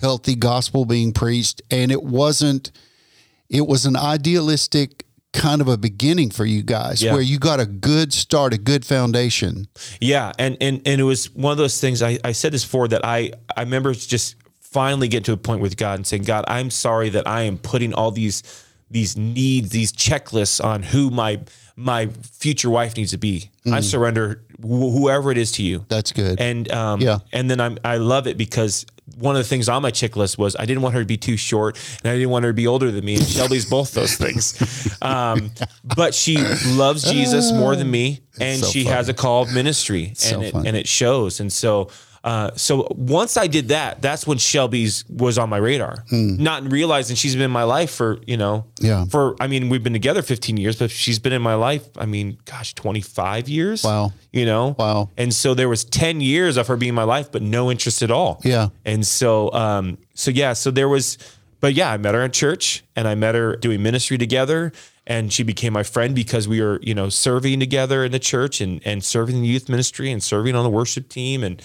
[0.00, 2.72] healthy gospel being preached, and it wasn't
[3.50, 7.12] it was an idealistic kind of a beginning for you guys Yeah.
[7.12, 9.66] where you got a good start, a good foundation.
[10.00, 12.02] Yeah, and and and it was one of those things.
[12.02, 15.60] I, I said this before that I I remember just finally getting to a point
[15.60, 18.42] with God and saying, God, I'm sorry that I am putting all these
[18.90, 21.40] these needs, these checklists on who my
[21.76, 23.50] my future wife needs to be.
[23.72, 25.84] I surrender wh- whoever it is to you.
[25.88, 26.40] That's good.
[26.40, 27.18] And um, Yeah.
[27.32, 28.84] and then I'm I love it because
[29.18, 31.36] one of the things on my checklist was I didn't want her to be too
[31.36, 33.16] short and I didn't want her to be older than me.
[33.16, 34.58] And Shelby's both those things.
[35.02, 35.50] Um,
[35.96, 36.36] but she
[36.66, 38.96] loves Jesus more than me, and so she funny.
[38.96, 41.40] has a call of ministry, and so it, and it shows.
[41.40, 41.88] And so.
[42.22, 46.04] Uh, so once I did that, that's when Shelby's was on my radar.
[46.10, 48.86] Not realizing she's been in my life for you know, Hmm.
[48.86, 49.04] Yeah.
[49.06, 51.88] For I mean, we've been together 15 years, but she's been in my life.
[51.96, 53.84] I mean, gosh, 25 years.
[53.84, 54.12] Wow.
[54.32, 54.76] You know.
[54.78, 55.08] Wow.
[55.16, 58.10] And so there was 10 years of her being my life, but no interest at
[58.10, 58.40] all.
[58.44, 58.68] Yeah.
[58.84, 61.16] And so, um, so yeah, so there was,
[61.60, 64.72] but yeah, I met her at church and I met her doing ministry together
[65.06, 68.60] and she became my friend because we were, you know, serving together in the church
[68.60, 71.42] and, and serving in the youth ministry and serving on the worship team.
[71.42, 71.60] And,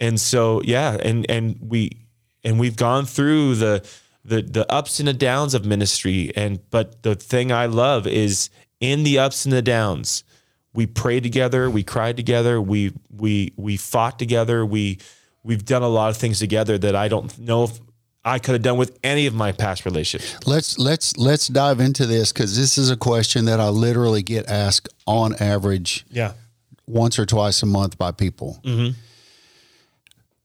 [0.00, 1.90] and so, yeah, and, and we,
[2.44, 3.86] and we've gone through the,
[4.24, 6.32] the, the ups and the downs of ministry.
[6.36, 10.24] And, but the thing I love is in the ups and the downs,
[10.74, 14.98] we prayed together, we cried together, we we we fought together, we
[15.42, 17.80] we've done a lot of things together that I don't know if
[18.24, 20.46] I could have done with any of my past relationships.
[20.46, 24.46] Let's let's let's dive into this because this is a question that I literally get
[24.48, 26.34] asked on average Yeah.
[26.86, 28.60] once or twice a month by people.
[28.62, 28.92] Mm-hmm.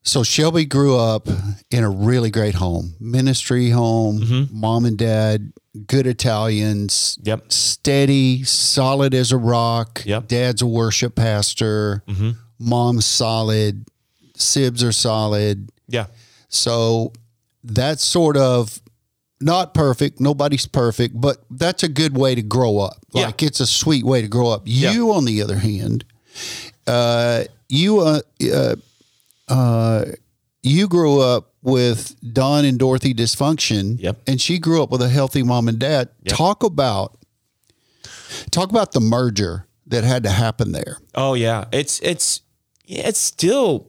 [0.05, 1.27] So Shelby grew up
[1.71, 5.53] in a really great home, ministry home, mom and dad,
[5.87, 7.51] good Italians, Yep.
[7.53, 10.03] steady, solid as a rock.
[10.05, 10.27] Yep.
[10.27, 12.03] Dad's a worship pastor.
[12.59, 13.85] Mom's solid.
[14.37, 15.69] Sibs are solid.
[15.87, 16.07] Yeah.
[16.49, 17.13] So
[17.63, 18.81] that's sort of
[19.39, 20.19] not perfect.
[20.19, 22.97] Nobody's perfect, but that's a good way to grow up.
[23.13, 23.27] Yeah.
[23.27, 24.63] Like it's a sweet way to grow up.
[24.65, 26.03] You, on the other hand,
[26.87, 28.19] uh, you uh,
[28.53, 28.75] uh,
[29.53, 30.05] uh,
[30.61, 34.21] you grew up with Don and Dorothy dysfunction, Yep.
[34.27, 36.09] and she grew up with a healthy mom and dad.
[36.27, 37.17] Talk about
[38.51, 40.97] talk about the merger that had to happen there.
[41.15, 41.65] Oh yeah.
[41.71, 42.41] It's it's
[42.85, 43.87] it's still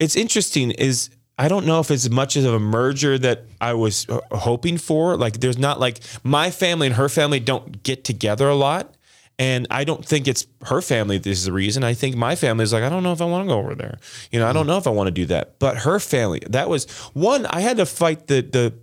[0.00, 3.74] it's interesting is I don't know if it's as much of a merger that I
[3.74, 5.16] was hoping for.
[5.16, 8.95] Like there's not like my family and her family don't get together a lot.
[9.38, 11.84] And I don't think it's her family this is the reason.
[11.84, 13.74] I think my family is like, I don't know if I want to go over
[13.74, 13.98] there.
[14.30, 15.58] You know, I don't know if I want to do that.
[15.58, 18.74] But her family, that was one, I had to fight the the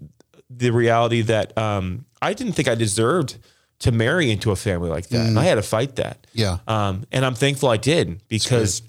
[0.49, 3.37] the reality that um I didn't think I deserved
[3.79, 5.27] to marry into a family like that.
[5.27, 6.25] And I had to fight that.
[6.33, 6.59] Yeah.
[6.67, 8.81] Um, and I'm thankful I did because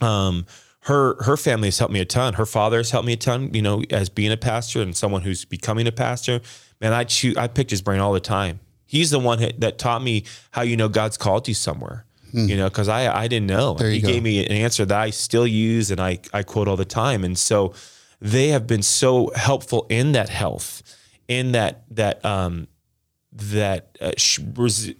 [0.00, 0.46] um,
[0.80, 2.34] her her family has helped me a ton.
[2.34, 3.54] Her father has helped me a ton.
[3.54, 6.40] You know, as being a pastor and someone who's becoming a pastor,
[6.80, 8.60] man, I choose, I picked his brain all the time.
[8.86, 12.04] He's the one that taught me how you know God's called you somewhere.
[12.32, 13.76] You know, because I I didn't know.
[13.76, 14.08] He go.
[14.08, 17.24] gave me an answer that I still use and I I quote all the time.
[17.24, 17.72] And so
[18.20, 20.82] they have been so helpful in that health,
[21.28, 22.68] in that that um
[23.32, 24.40] that uh, sh-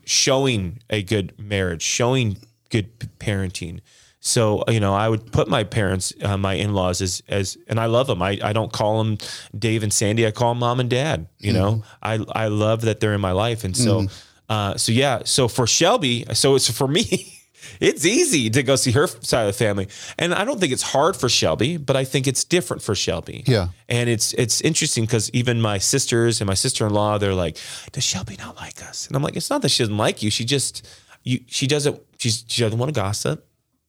[0.05, 2.39] showing a good marriage, showing
[2.71, 3.81] good parenting.
[4.27, 7.87] So you know, I would put my parents, uh, my in-laws, as as, and I
[7.87, 8.21] love them.
[8.21, 9.19] I, I don't call them
[9.57, 10.27] Dave and Sandy.
[10.27, 11.29] I call them mom and dad.
[11.39, 14.07] You know, I I love that they're in my life, and so
[14.49, 15.23] uh, so yeah.
[15.25, 17.33] So for Shelby, so it's for me.
[17.81, 20.85] It's easy to go see her side of the family, and I don't think it's
[20.85, 23.43] hard for Shelby, but I think it's different for Shelby.
[23.45, 23.69] Yeah.
[23.89, 27.59] And it's it's interesting because even my sisters and my sister in law, they're like,
[27.91, 30.31] "Does Shelby not like us?" And I'm like, "It's not that she doesn't like you.
[30.31, 30.87] She just
[31.25, 33.45] you she doesn't she's she doesn't want to gossip.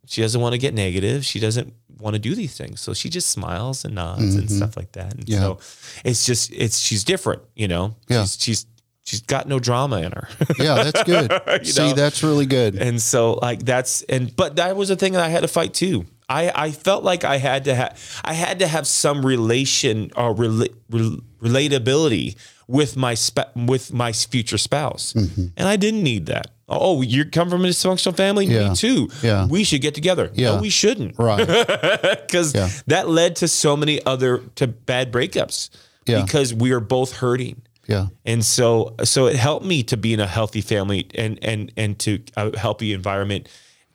[0.07, 1.23] She doesn't want to get negative.
[1.25, 2.79] She doesn't want to do these things.
[2.81, 5.13] So she just smiles and nods and stuff like that.
[5.13, 5.31] And Mm-hmm.
[5.33, 5.39] Yeah.
[5.39, 5.59] so
[6.05, 7.95] it's just it's she's different, you know.
[8.07, 8.21] Yeah.
[8.23, 8.65] She's she's
[9.03, 10.27] she's got no drama in her.
[10.59, 11.31] Yeah, that's good.
[11.65, 11.93] See, know?
[11.93, 12.75] that's really good.
[12.75, 15.73] And so like that's and but that was a thing that I had to fight
[15.73, 16.05] too.
[16.29, 20.35] I I felt like I had to have I had to have some relation or
[20.35, 22.35] rela- rel- relatability
[22.67, 26.47] with my sp- with my future spouse, and I didn't need that.
[26.69, 28.69] Oh, you come from a dysfunctional family, Yeah.
[28.69, 29.09] me too.
[29.23, 29.47] Yeah.
[29.47, 30.29] we should get together.
[30.33, 30.55] Yeah.
[30.55, 31.45] no, we shouldn't, Right.
[32.27, 32.69] because Yeah.
[32.87, 35.69] that led to so many other to bad breakups.
[36.05, 36.23] Yeah.
[36.23, 37.61] because we are both hurting.
[37.87, 38.07] Yeah.
[38.25, 41.97] And so, so it helped me to be in a healthy family and and and
[41.99, 43.47] to a healthy environment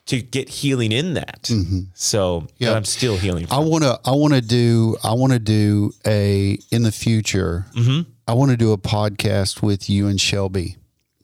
[0.07, 1.45] to get healing in that.
[1.93, 2.45] So Mm-hmm.
[2.57, 2.73] Yeah.
[2.73, 3.47] I'm still healing.
[3.51, 3.99] I want to.
[4.05, 4.97] I want to do.
[5.03, 7.65] I want to do a in the future.
[7.75, 8.09] Mm-hmm.
[8.27, 10.77] I want to do a podcast with you and Shelby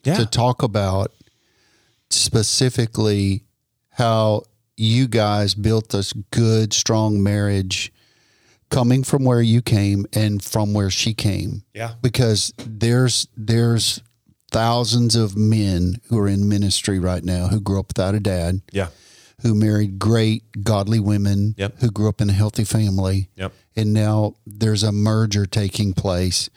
[0.04, 1.12] yeah, to talk about
[2.10, 3.44] specifically
[3.92, 4.44] how
[4.78, 7.92] you guys built this good, strong marriage,
[8.70, 11.64] coming from where you came and from where she came.
[11.74, 14.02] yeah, because there's there's
[14.52, 18.62] thousands of men who are in ministry right now who grew up without a dad,
[18.72, 18.88] yeah,
[19.42, 21.80] who married great godly women, Yep.
[21.80, 26.50] who grew up in a healthy family, yep, and now there's a merger taking place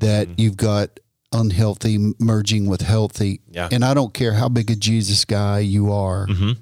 [0.00, 0.40] that Mm-hmm.
[0.40, 0.98] you've got
[1.34, 3.40] unhealthy merging with healthy.
[3.50, 3.68] Yeah.
[3.70, 6.26] And I don't care how big a Jesus guy you are.
[6.26, 6.52] Mm-hmm.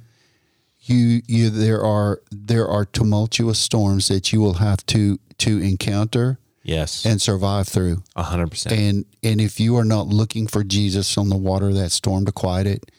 [0.84, 6.38] You you there are there are tumultuous storms that you will have to to encounter
[6.64, 8.02] yes, and survive through.
[8.16, 8.74] a hundred percent.
[8.74, 12.24] And and if you are not looking for Jesus on the water of that storm
[12.26, 12.90] to quiet it,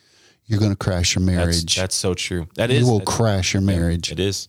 [0.45, 1.75] you're going to crash your marriage.
[1.75, 2.47] that's so true.
[2.55, 2.89] That you is.
[2.89, 4.11] will crash your marriage.
[4.11, 4.47] It is.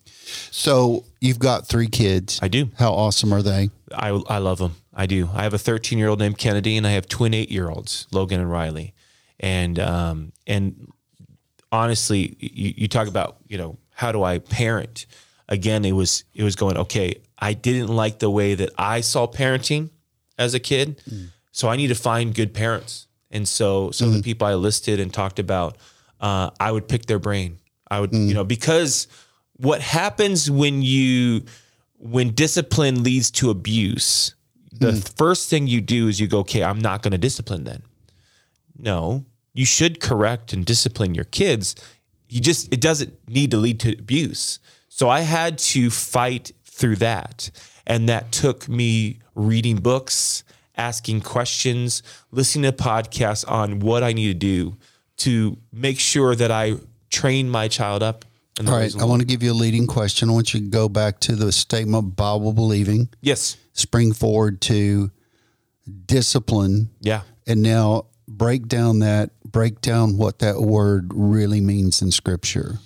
[0.51, 2.39] So you've got three kids.
[2.43, 2.71] I do.
[2.79, 3.71] How awesome are they?
[3.93, 4.77] I I love them.
[4.95, 5.29] I do.
[5.35, 8.07] I have a 13 year old named Kennedy, and I have twin eight year olds,
[8.13, 8.95] Logan and Riley.
[9.41, 10.93] And um and
[11.73, 15.07] honestly, you, you talk about you know how do I parent?
[15.49, 17.21] Again, it was it was going okay.
[17.39, 19.91] I didn't like the way that I saw parenting
[20.39, 21.03] as a kid,
[21.53, 23.07] so I need to find good parents.
[23.31, 25.77] And so some of the people I listed and talked about,
[26.21, 27.59] uh, I would pick their brain.
[27.91, 29.09] I would you know because
[29.57, 31.45] what happens when you
[31.99, 34.34] when discipline leads to abuse,
[34.79, 34.99] the hmm.
[35.17, 37.83] first thing you do is you go, okay, I'm not going to discipline then.
[38.77, 41.77] No, you should correct and discipline your kids.
[42.29, 44.59] You just, it doesn't need to lead to abuse.
[44.89, 47.51] So I had to fight through that.
[47.87, 50.43] And that took me reading books,
[50.77, 52.03] asking questions,
[52.33, 54.77] listening to podcasts on what I need to do
[55.19, 56.77] to make sure that I
[57.11, 58.25] train my child up.
[58.67, 58.95] All right.
[59.01, 60.31] I want to give you a leading question.
[60.31, 63.57] I want you to go back to the statement Bible believing, Yes.
[63.75, 65.11] Spring forward to
[66.07, 67.23] discipline, Yeah.
[67.47, 72.79] and now break down that, break down what that word really means in scripture.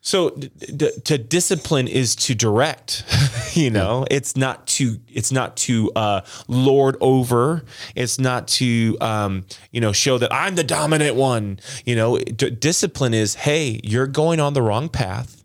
[0.00, 3.04] So d- d- to discipline is to direct,
[3.56, 7.64] you know, it's not to, it's not to, uh, lord over.
[7.94, 12.50] It's not to, um, you know, show that I'm the dominant one, you know, D-
[12.50, 15.42] discipline is, Hey, you're going on the wrong path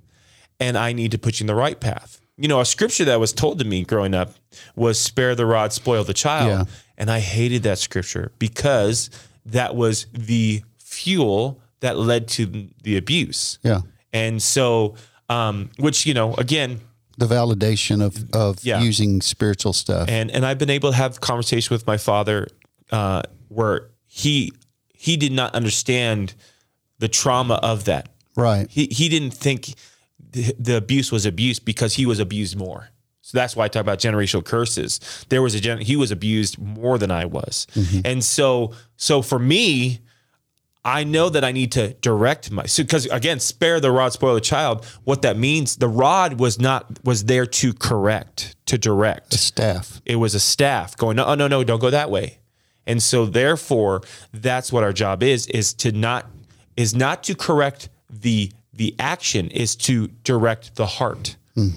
[0.60, 2.19] and I need to put you in the right path.
[2.42, 4.34] You know, a scripture that was told to me growing up
[4.76, 6.48] was spare the rod, spoil the child.
[6.50, 6.64] Yeah.
[6.98, 9.10] And I hated that scripture because
[9.46, 13.60] that was the fuel that led to the abuse.
[13.64, 13.82] Yeah.
[14.14, 14.96] And so,
[15.30, 16.80] um, which, you know, again,
[17.18, 18.82] The validation of, of Yeah.
[18.82, 20.08] using spiritual stuff.
[20.10, 22.48] and, and I've been able to have conversation with my father,
[22.92, 24.52] uh, where he,
[24.94, 26.34] he did not understand
[27.00, 28.10] the trauma of that.
[28.36, 28.68] right.
[28.70, 29.74] He, he didn't think
[30.32, 32.90] the, the abuse was abuse because he was abused more.
[33.22, 35.00] So that's why I talk about generational curses.
[35.30, 37.68] There was a gen, he was abused more than I was.
[37.76, 38.02] Mm-hmm.
[38.06, 40.00] And so, so for me,
[40.86, 44.34] I know that I need to direct my so because again, spare the rod, spoil
[44.34, 44.86] the child.
[45.04, 49.34] What that means, the rod was not was there to correct, to direct.
[49.34, 50.02] Staff.
[50.06, 52.40] It was a staff going, no, no, no, don't go that way.
[52.88, 54.02] And so therefore,
[54.34, 56.28] that's what our job is, is to not
[56.78, 61.36] is not to correct the the action, is to direct the heart.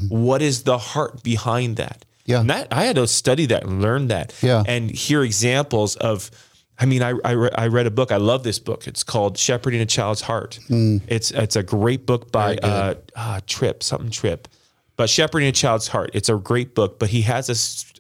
[0.09, 2.05] What is the heart behind that?
[2.25, 2.41] Yeah.
[2.41, 4.33] And that I had to study that and learn that.
[4.41, 4.63] Yeah.
[4.65, 6.31] And hear examples of
[6.79, 8.11] I mean, I, I, re- I read a book.
[8.13, 8.87] I love this book.
[8.87, 10.61] It's called Shepherding a Child's Heart.
[11.09, 14.49] It's it's a great book by uh, uh, Tripp, something Tripp,
[14.97, 16.11] But Shepherding a Child's Heart.
[16.15, 16.99] It's a great book.
[16.99, 17.49] But he has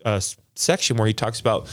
[0.05, 0.20] a
[0.55, 1.68] section where he talks about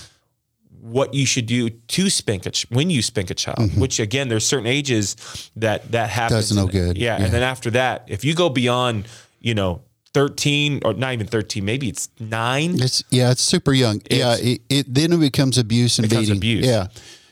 [0.82, 3.58] what you should do to spank a ch- when you spank a child.
[3.60, 3.80] Mm-hmm.
[3.82, 5.16] Which again, there's certain ages
[5.56, 6.50] that that happens.
[6.50, 6.98] That's no And- good.
[6.98, 7.26] Yeah, Yeah.
[7.26, 9.08] and then after that, if you go beyond,
[9.40, 9.82] you know,
[10.14, 12.82] 13 or not even 13, maybe it's nine.
[12.82, 14.02] It's yeah, it's super young.
[14.10, 16.38] yeah, it, it then it becomes abuse and becomes beating.
[16.38, 16.66] abuse.
[16.66, 16.88] Yeah,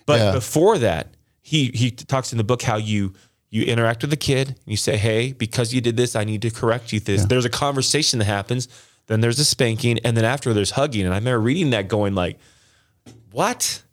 [0.06, 0.32] But yeah.
[0.32, 1.08] before that,
[1.42, 3.14] he he talks in the book how you
[3.50, 4.50] you interact with the kid.
[4.50, 7.46] And you say, "Hey, because you did this, I need to correct you." This there's
[7.46, 8.68] a conversation that happens.
[9.08, 11.06] Then there's a spanking, and then after there's hugging.
[11.06, 12.38] And I remember reading that, going like,
[13.38, 13.84] "What?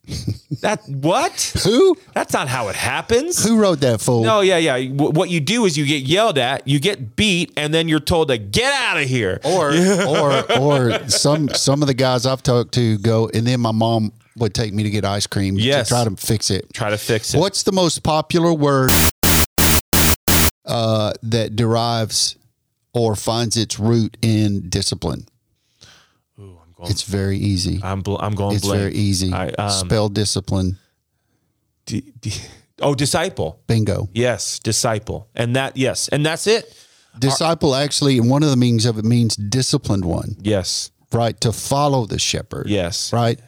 [0.62, 1.52] that what?
[1.64, 4.22] Who That's not how it happens." who wrote that fool?
[4.22, 4.74] No, yeah, yeah.
[4.88, 8.00] W- What you do is you get yelled at, you get beat, and then you're
[8.00, 9.40] told to get out of here.
[9.44, 9.72] or
[10.06, 14.12] or or some some of the guys I've talked to go, and then my mom
[14.36, 15.88] would take me to get ice cream Yes.
[15.88, 16.72] to try to fix it.
[16.74, 17.38] Try to fix it.
[17.38, 18.90] What's the most popular word
[20.66, 22.36] uh, that derives
[22.92, 25.26] or finds its root in discipline?
[26.90, 27.80] It's very easy.
[27.82, 28.56] I'm bl- I'm going.
[28.56, 28.80] It's blank.
[28.80, 29.32] very easy.
[29.32, 30.78] I, um, Spell discipline.
[31.86, 32.32] D- d-
[32.80, 33.60] oh, disciple.
[33.66, 34.08] Bingo.
[34.12, 35.28] Yes, disciple.
[35.34, 36.08] And that, yes.
[36.08, 36.74] And that's it.
[37.18, 40.90] Disciple actually, one of the meanings of it means disciplined one, Yes.
[41.12, 41.40] right?
[41.42, 42.66] To follow the shepherd.
[42.68, 43.12] Yes.
[43.12, 43.38] right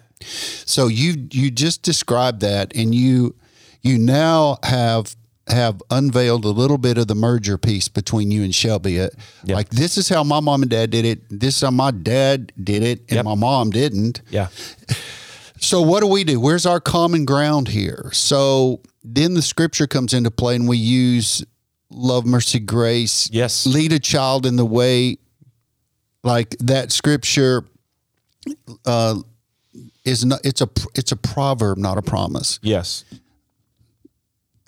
[0.65, 3.35] so you you just described that and you
[3.83, 5.15] you now have
[5.49, 9.01] have unveiled a little bit of the merger piece between you and Shelby.
[9.01, 9.09] Uh,
[9.47, 11.21] Like this is how my mom and dad did it.
[11.31, 13.25] This is how my dad did it, and Yep.
[13.25, 14.23] my mom didn't.
[14.31, 14.49] Yeah.
[15.61, 16.39] So what do we do?
[16.41, 18.11] Where's our common ground here?
[18.13, 21.45] So then the scripture comes into play, and we use
[21.91, 23.29] love, mercy, grace.
[23.33, 23.67] Yes.
[23.67, 25.19] lead a child in the way,
[26.25, 27.65] like that scripture.
[28.85, 29.21] Uh,
[30.05, 32.61] is not it's a it's a proverb, not a promise.
[32.63, 33.05] Yes.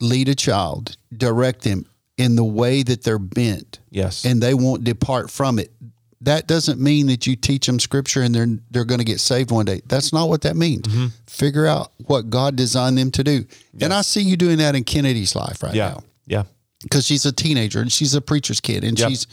[0.00, 1.86] Lead a child, direct them
[2.16, 4.24] in the way that they're bent, Yes.
[4.24, 5.72] and they won't depart from it.
[6.20, 9.50] That doesn't mean that you teach them scripture and they're they're going to get saved
[9.52, 9.82] one day.
[9.86, 10.82] That's not what that means.
[10.82, 11.06] Mm-hmm.
[11.28, 13.44] Figure out what God designed them to do.
[13.80, 15.88] And I see you doing that in Kennedy's life right yeah.
[15.90, 16.42] now Yeah.
[16.82, 19.08] because she's a teenager and she's a preacher's kid and Yep.
[19.10, 19.26] she's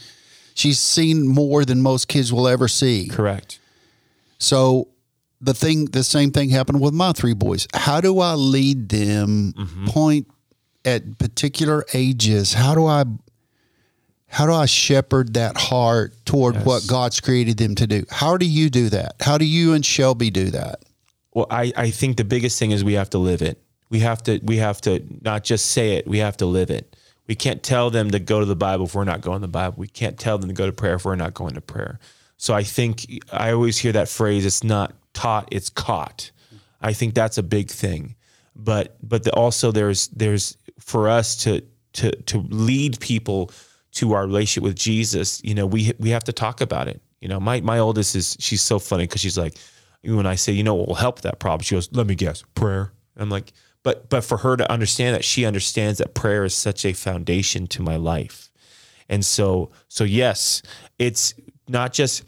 [0.54, 3.08] she's seen more than most kids will ever see.
[3.08, 3.58] Correct.
[4.38, 4.88] So
[5.40, 7.66] the thing, the same thing happened with my three boys.
[7.74, 9.54] How do I lead them?
[9.58, 9.86] Mm-hmm.
[9.88, 10.26] Point
[10.86, 12.54] at particular ages.
[12.54, 13.04] How do I?
[14.28, 18.04] How do I shepherd that heart toward what God's created them to do?
[18.10, 19.14] How do you do that?
[19.20, 20.82] How do you and Shelby do that?
[21.32, 23.62] Well, I, I think the biggest thing is we have to live it.
[23.88, 26.96] We have to we have to not just say it, we have to live it.
[27.28, 29.48] We can't tell them to go to the Bible if we're not going to the
[29.52, 29.76] Bible.
[29.78, 31.98] We can't tell them to go to prayer if we're not going to prayer.
[32.36, 36.30] So I think I always hear that phrase, it's not taught, it's caught.
[36.80, 38.16] I think that's a big thing.
[38.54, 41.62] But but the, also there's there's for us to
[41.94, 43.50] to to lead people
[43.92, 47.00] to our relationship with Jesus, you know, we we have to talk about it.
[47.20, 49.56] You know, my my oldest is she's so funny because she's like,
[50.04, 52.44] when I say, you know, what will help that problem, she goes, "Let me guess,
[52.54, 53.52] prayer." I'm like,
[53.82, 57.66] but but for her to understand that, she understands that prayer is such a foundation
[57.68, 58.50] to my life,
[59.08, 60.62] and so so yes,
[60.98, 61.34] it's
[61.68, 62.24] not just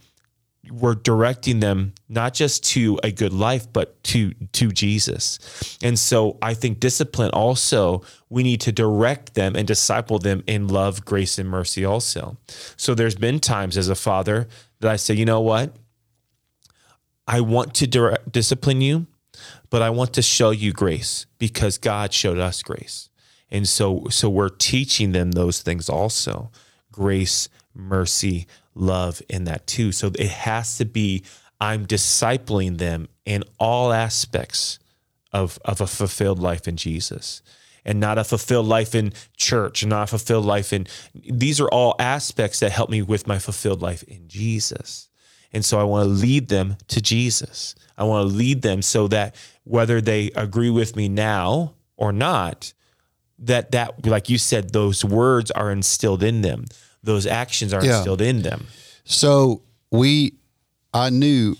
[0.70, 5.38] we're directing them not just to a good life but to to Jesus.
[5.82, 10.68] And so I think discipline also we need to direct them and disciple them in
[10.68, 12.36] love, grace and mercy also.
[12.76, 14.48] So there's been times as a father
[14.80, 15.74] that I say, "You know what?
[17.26, 19.06] I want to direct, discipline you,
[19.70, 23.10] but I want to show you grace because God showed us grace.
[23.50, 26.50] And so so we're teaching them those things also.
[26.90, 28.46] Grace, mercy,
[28.78, 29.92] love in that too.
[29.92, 31.24] So it has to be
[31.60, 34.78] I'm discipling them in all aspects
[35.32, 37.42] of of a fulfilled life in Jesus.
[37.84, 41.68] And not a fulfilled life in church, and not a fulfilled life in these are
[41.68, 45.08] all aspects that help me with my fulfilled life in Jesus.
[45.52, 47.74] And so I want to lead them to Jesus.
[47.96, 52.74] I want to lead them so that whether they agree with me now or not,
[53.38, 56.66] that that like you said, those words are instilled in them.
[57.09, 57.96] Those actions are Yeah.
[57.96, 58.66] instilled in them.
[59.04, 60.34] So we,
[60.92, 61.56] I knew,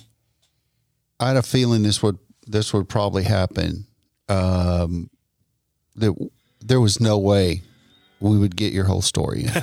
[1.18, 3.86] I had a feeling this would this would probably happen.
[4.28, 5.09] Um,
[5.96, 6.12] that
[6.61, 7.62] there was no way
[8.20, 9.46] we would get your whole story.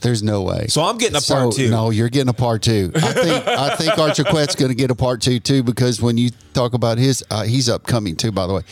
[0.00, 0.66] There's no way.
[0.68, 1.70] So I'm getting a part two.
[1.70, 2.92] No, you're getting a part two.
[2.94, 6.30] I think I think Archiquette's going to get a part two too because when you
[6.54, 8.30] talk about his, uh, he's upcoming too.
[8.30, 8.62] By the way,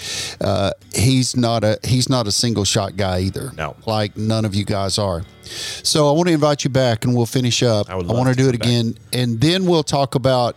[0.40, 3.50] uh, he's not a he's not a single shot guy either.
[3.56, 3.74] No.
[3.86, 5.22] like none of you guys are.
[5.42, 7.90] So I want to invite you back and we'll finish up.
[7.90, 8.60] I I want to do it back.
[8.68, 10.56] again, and then we'll talk about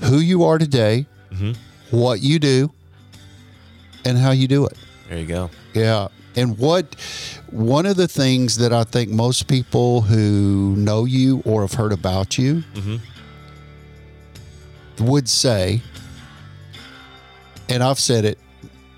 [0.00, 1.52] who you are today, Mm-hmm.
[1.96, 2.70] what you do,
[4.04, 4.76] and how you do it.
[5.08, 5.50] There you go.
[5.74, 6.08] Yeah.
[6.36, 6.94] And what
[7.50, 11.92] one of the things that I think most people who know you or have heard
[11.92, 12.96] about you mm-hmm.
[15.04, 15.80] would say,
[17.68, 18.38] and I've said it,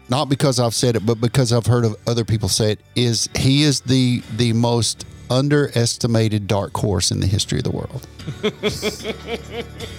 [0.08, 3.28] not because I've said it, but because I've heard of other people say it, is
[3.36, 8.06] he is the the most underestimated dark horse in the history of the world.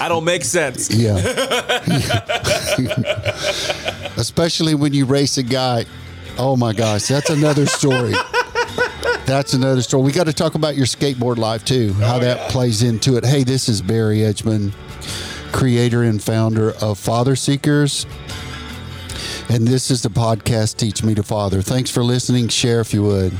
[0.00, 0.90] I don't make sense.
[0.90, 1.16] Yeah.
[4.16, 5.84] Especially when you race a guy.
[6.36, 8.14] Oh my gosh, that's another story.
[9.26, 10.02] That's another story.
[10.02, 13.24] We got to talk about your skateboard life too, how oh, that plays into it.
[13.24, 14.72] Hey, this is Barry Edgman,
[15.52, 18.06] creator and founder of FatherSeekers.
[19.48, 21.62] And this is the podcast Teach Me to Father.
[21.62, 22.48] Thanks for listening.
[22.48, 23.32] Share if you would.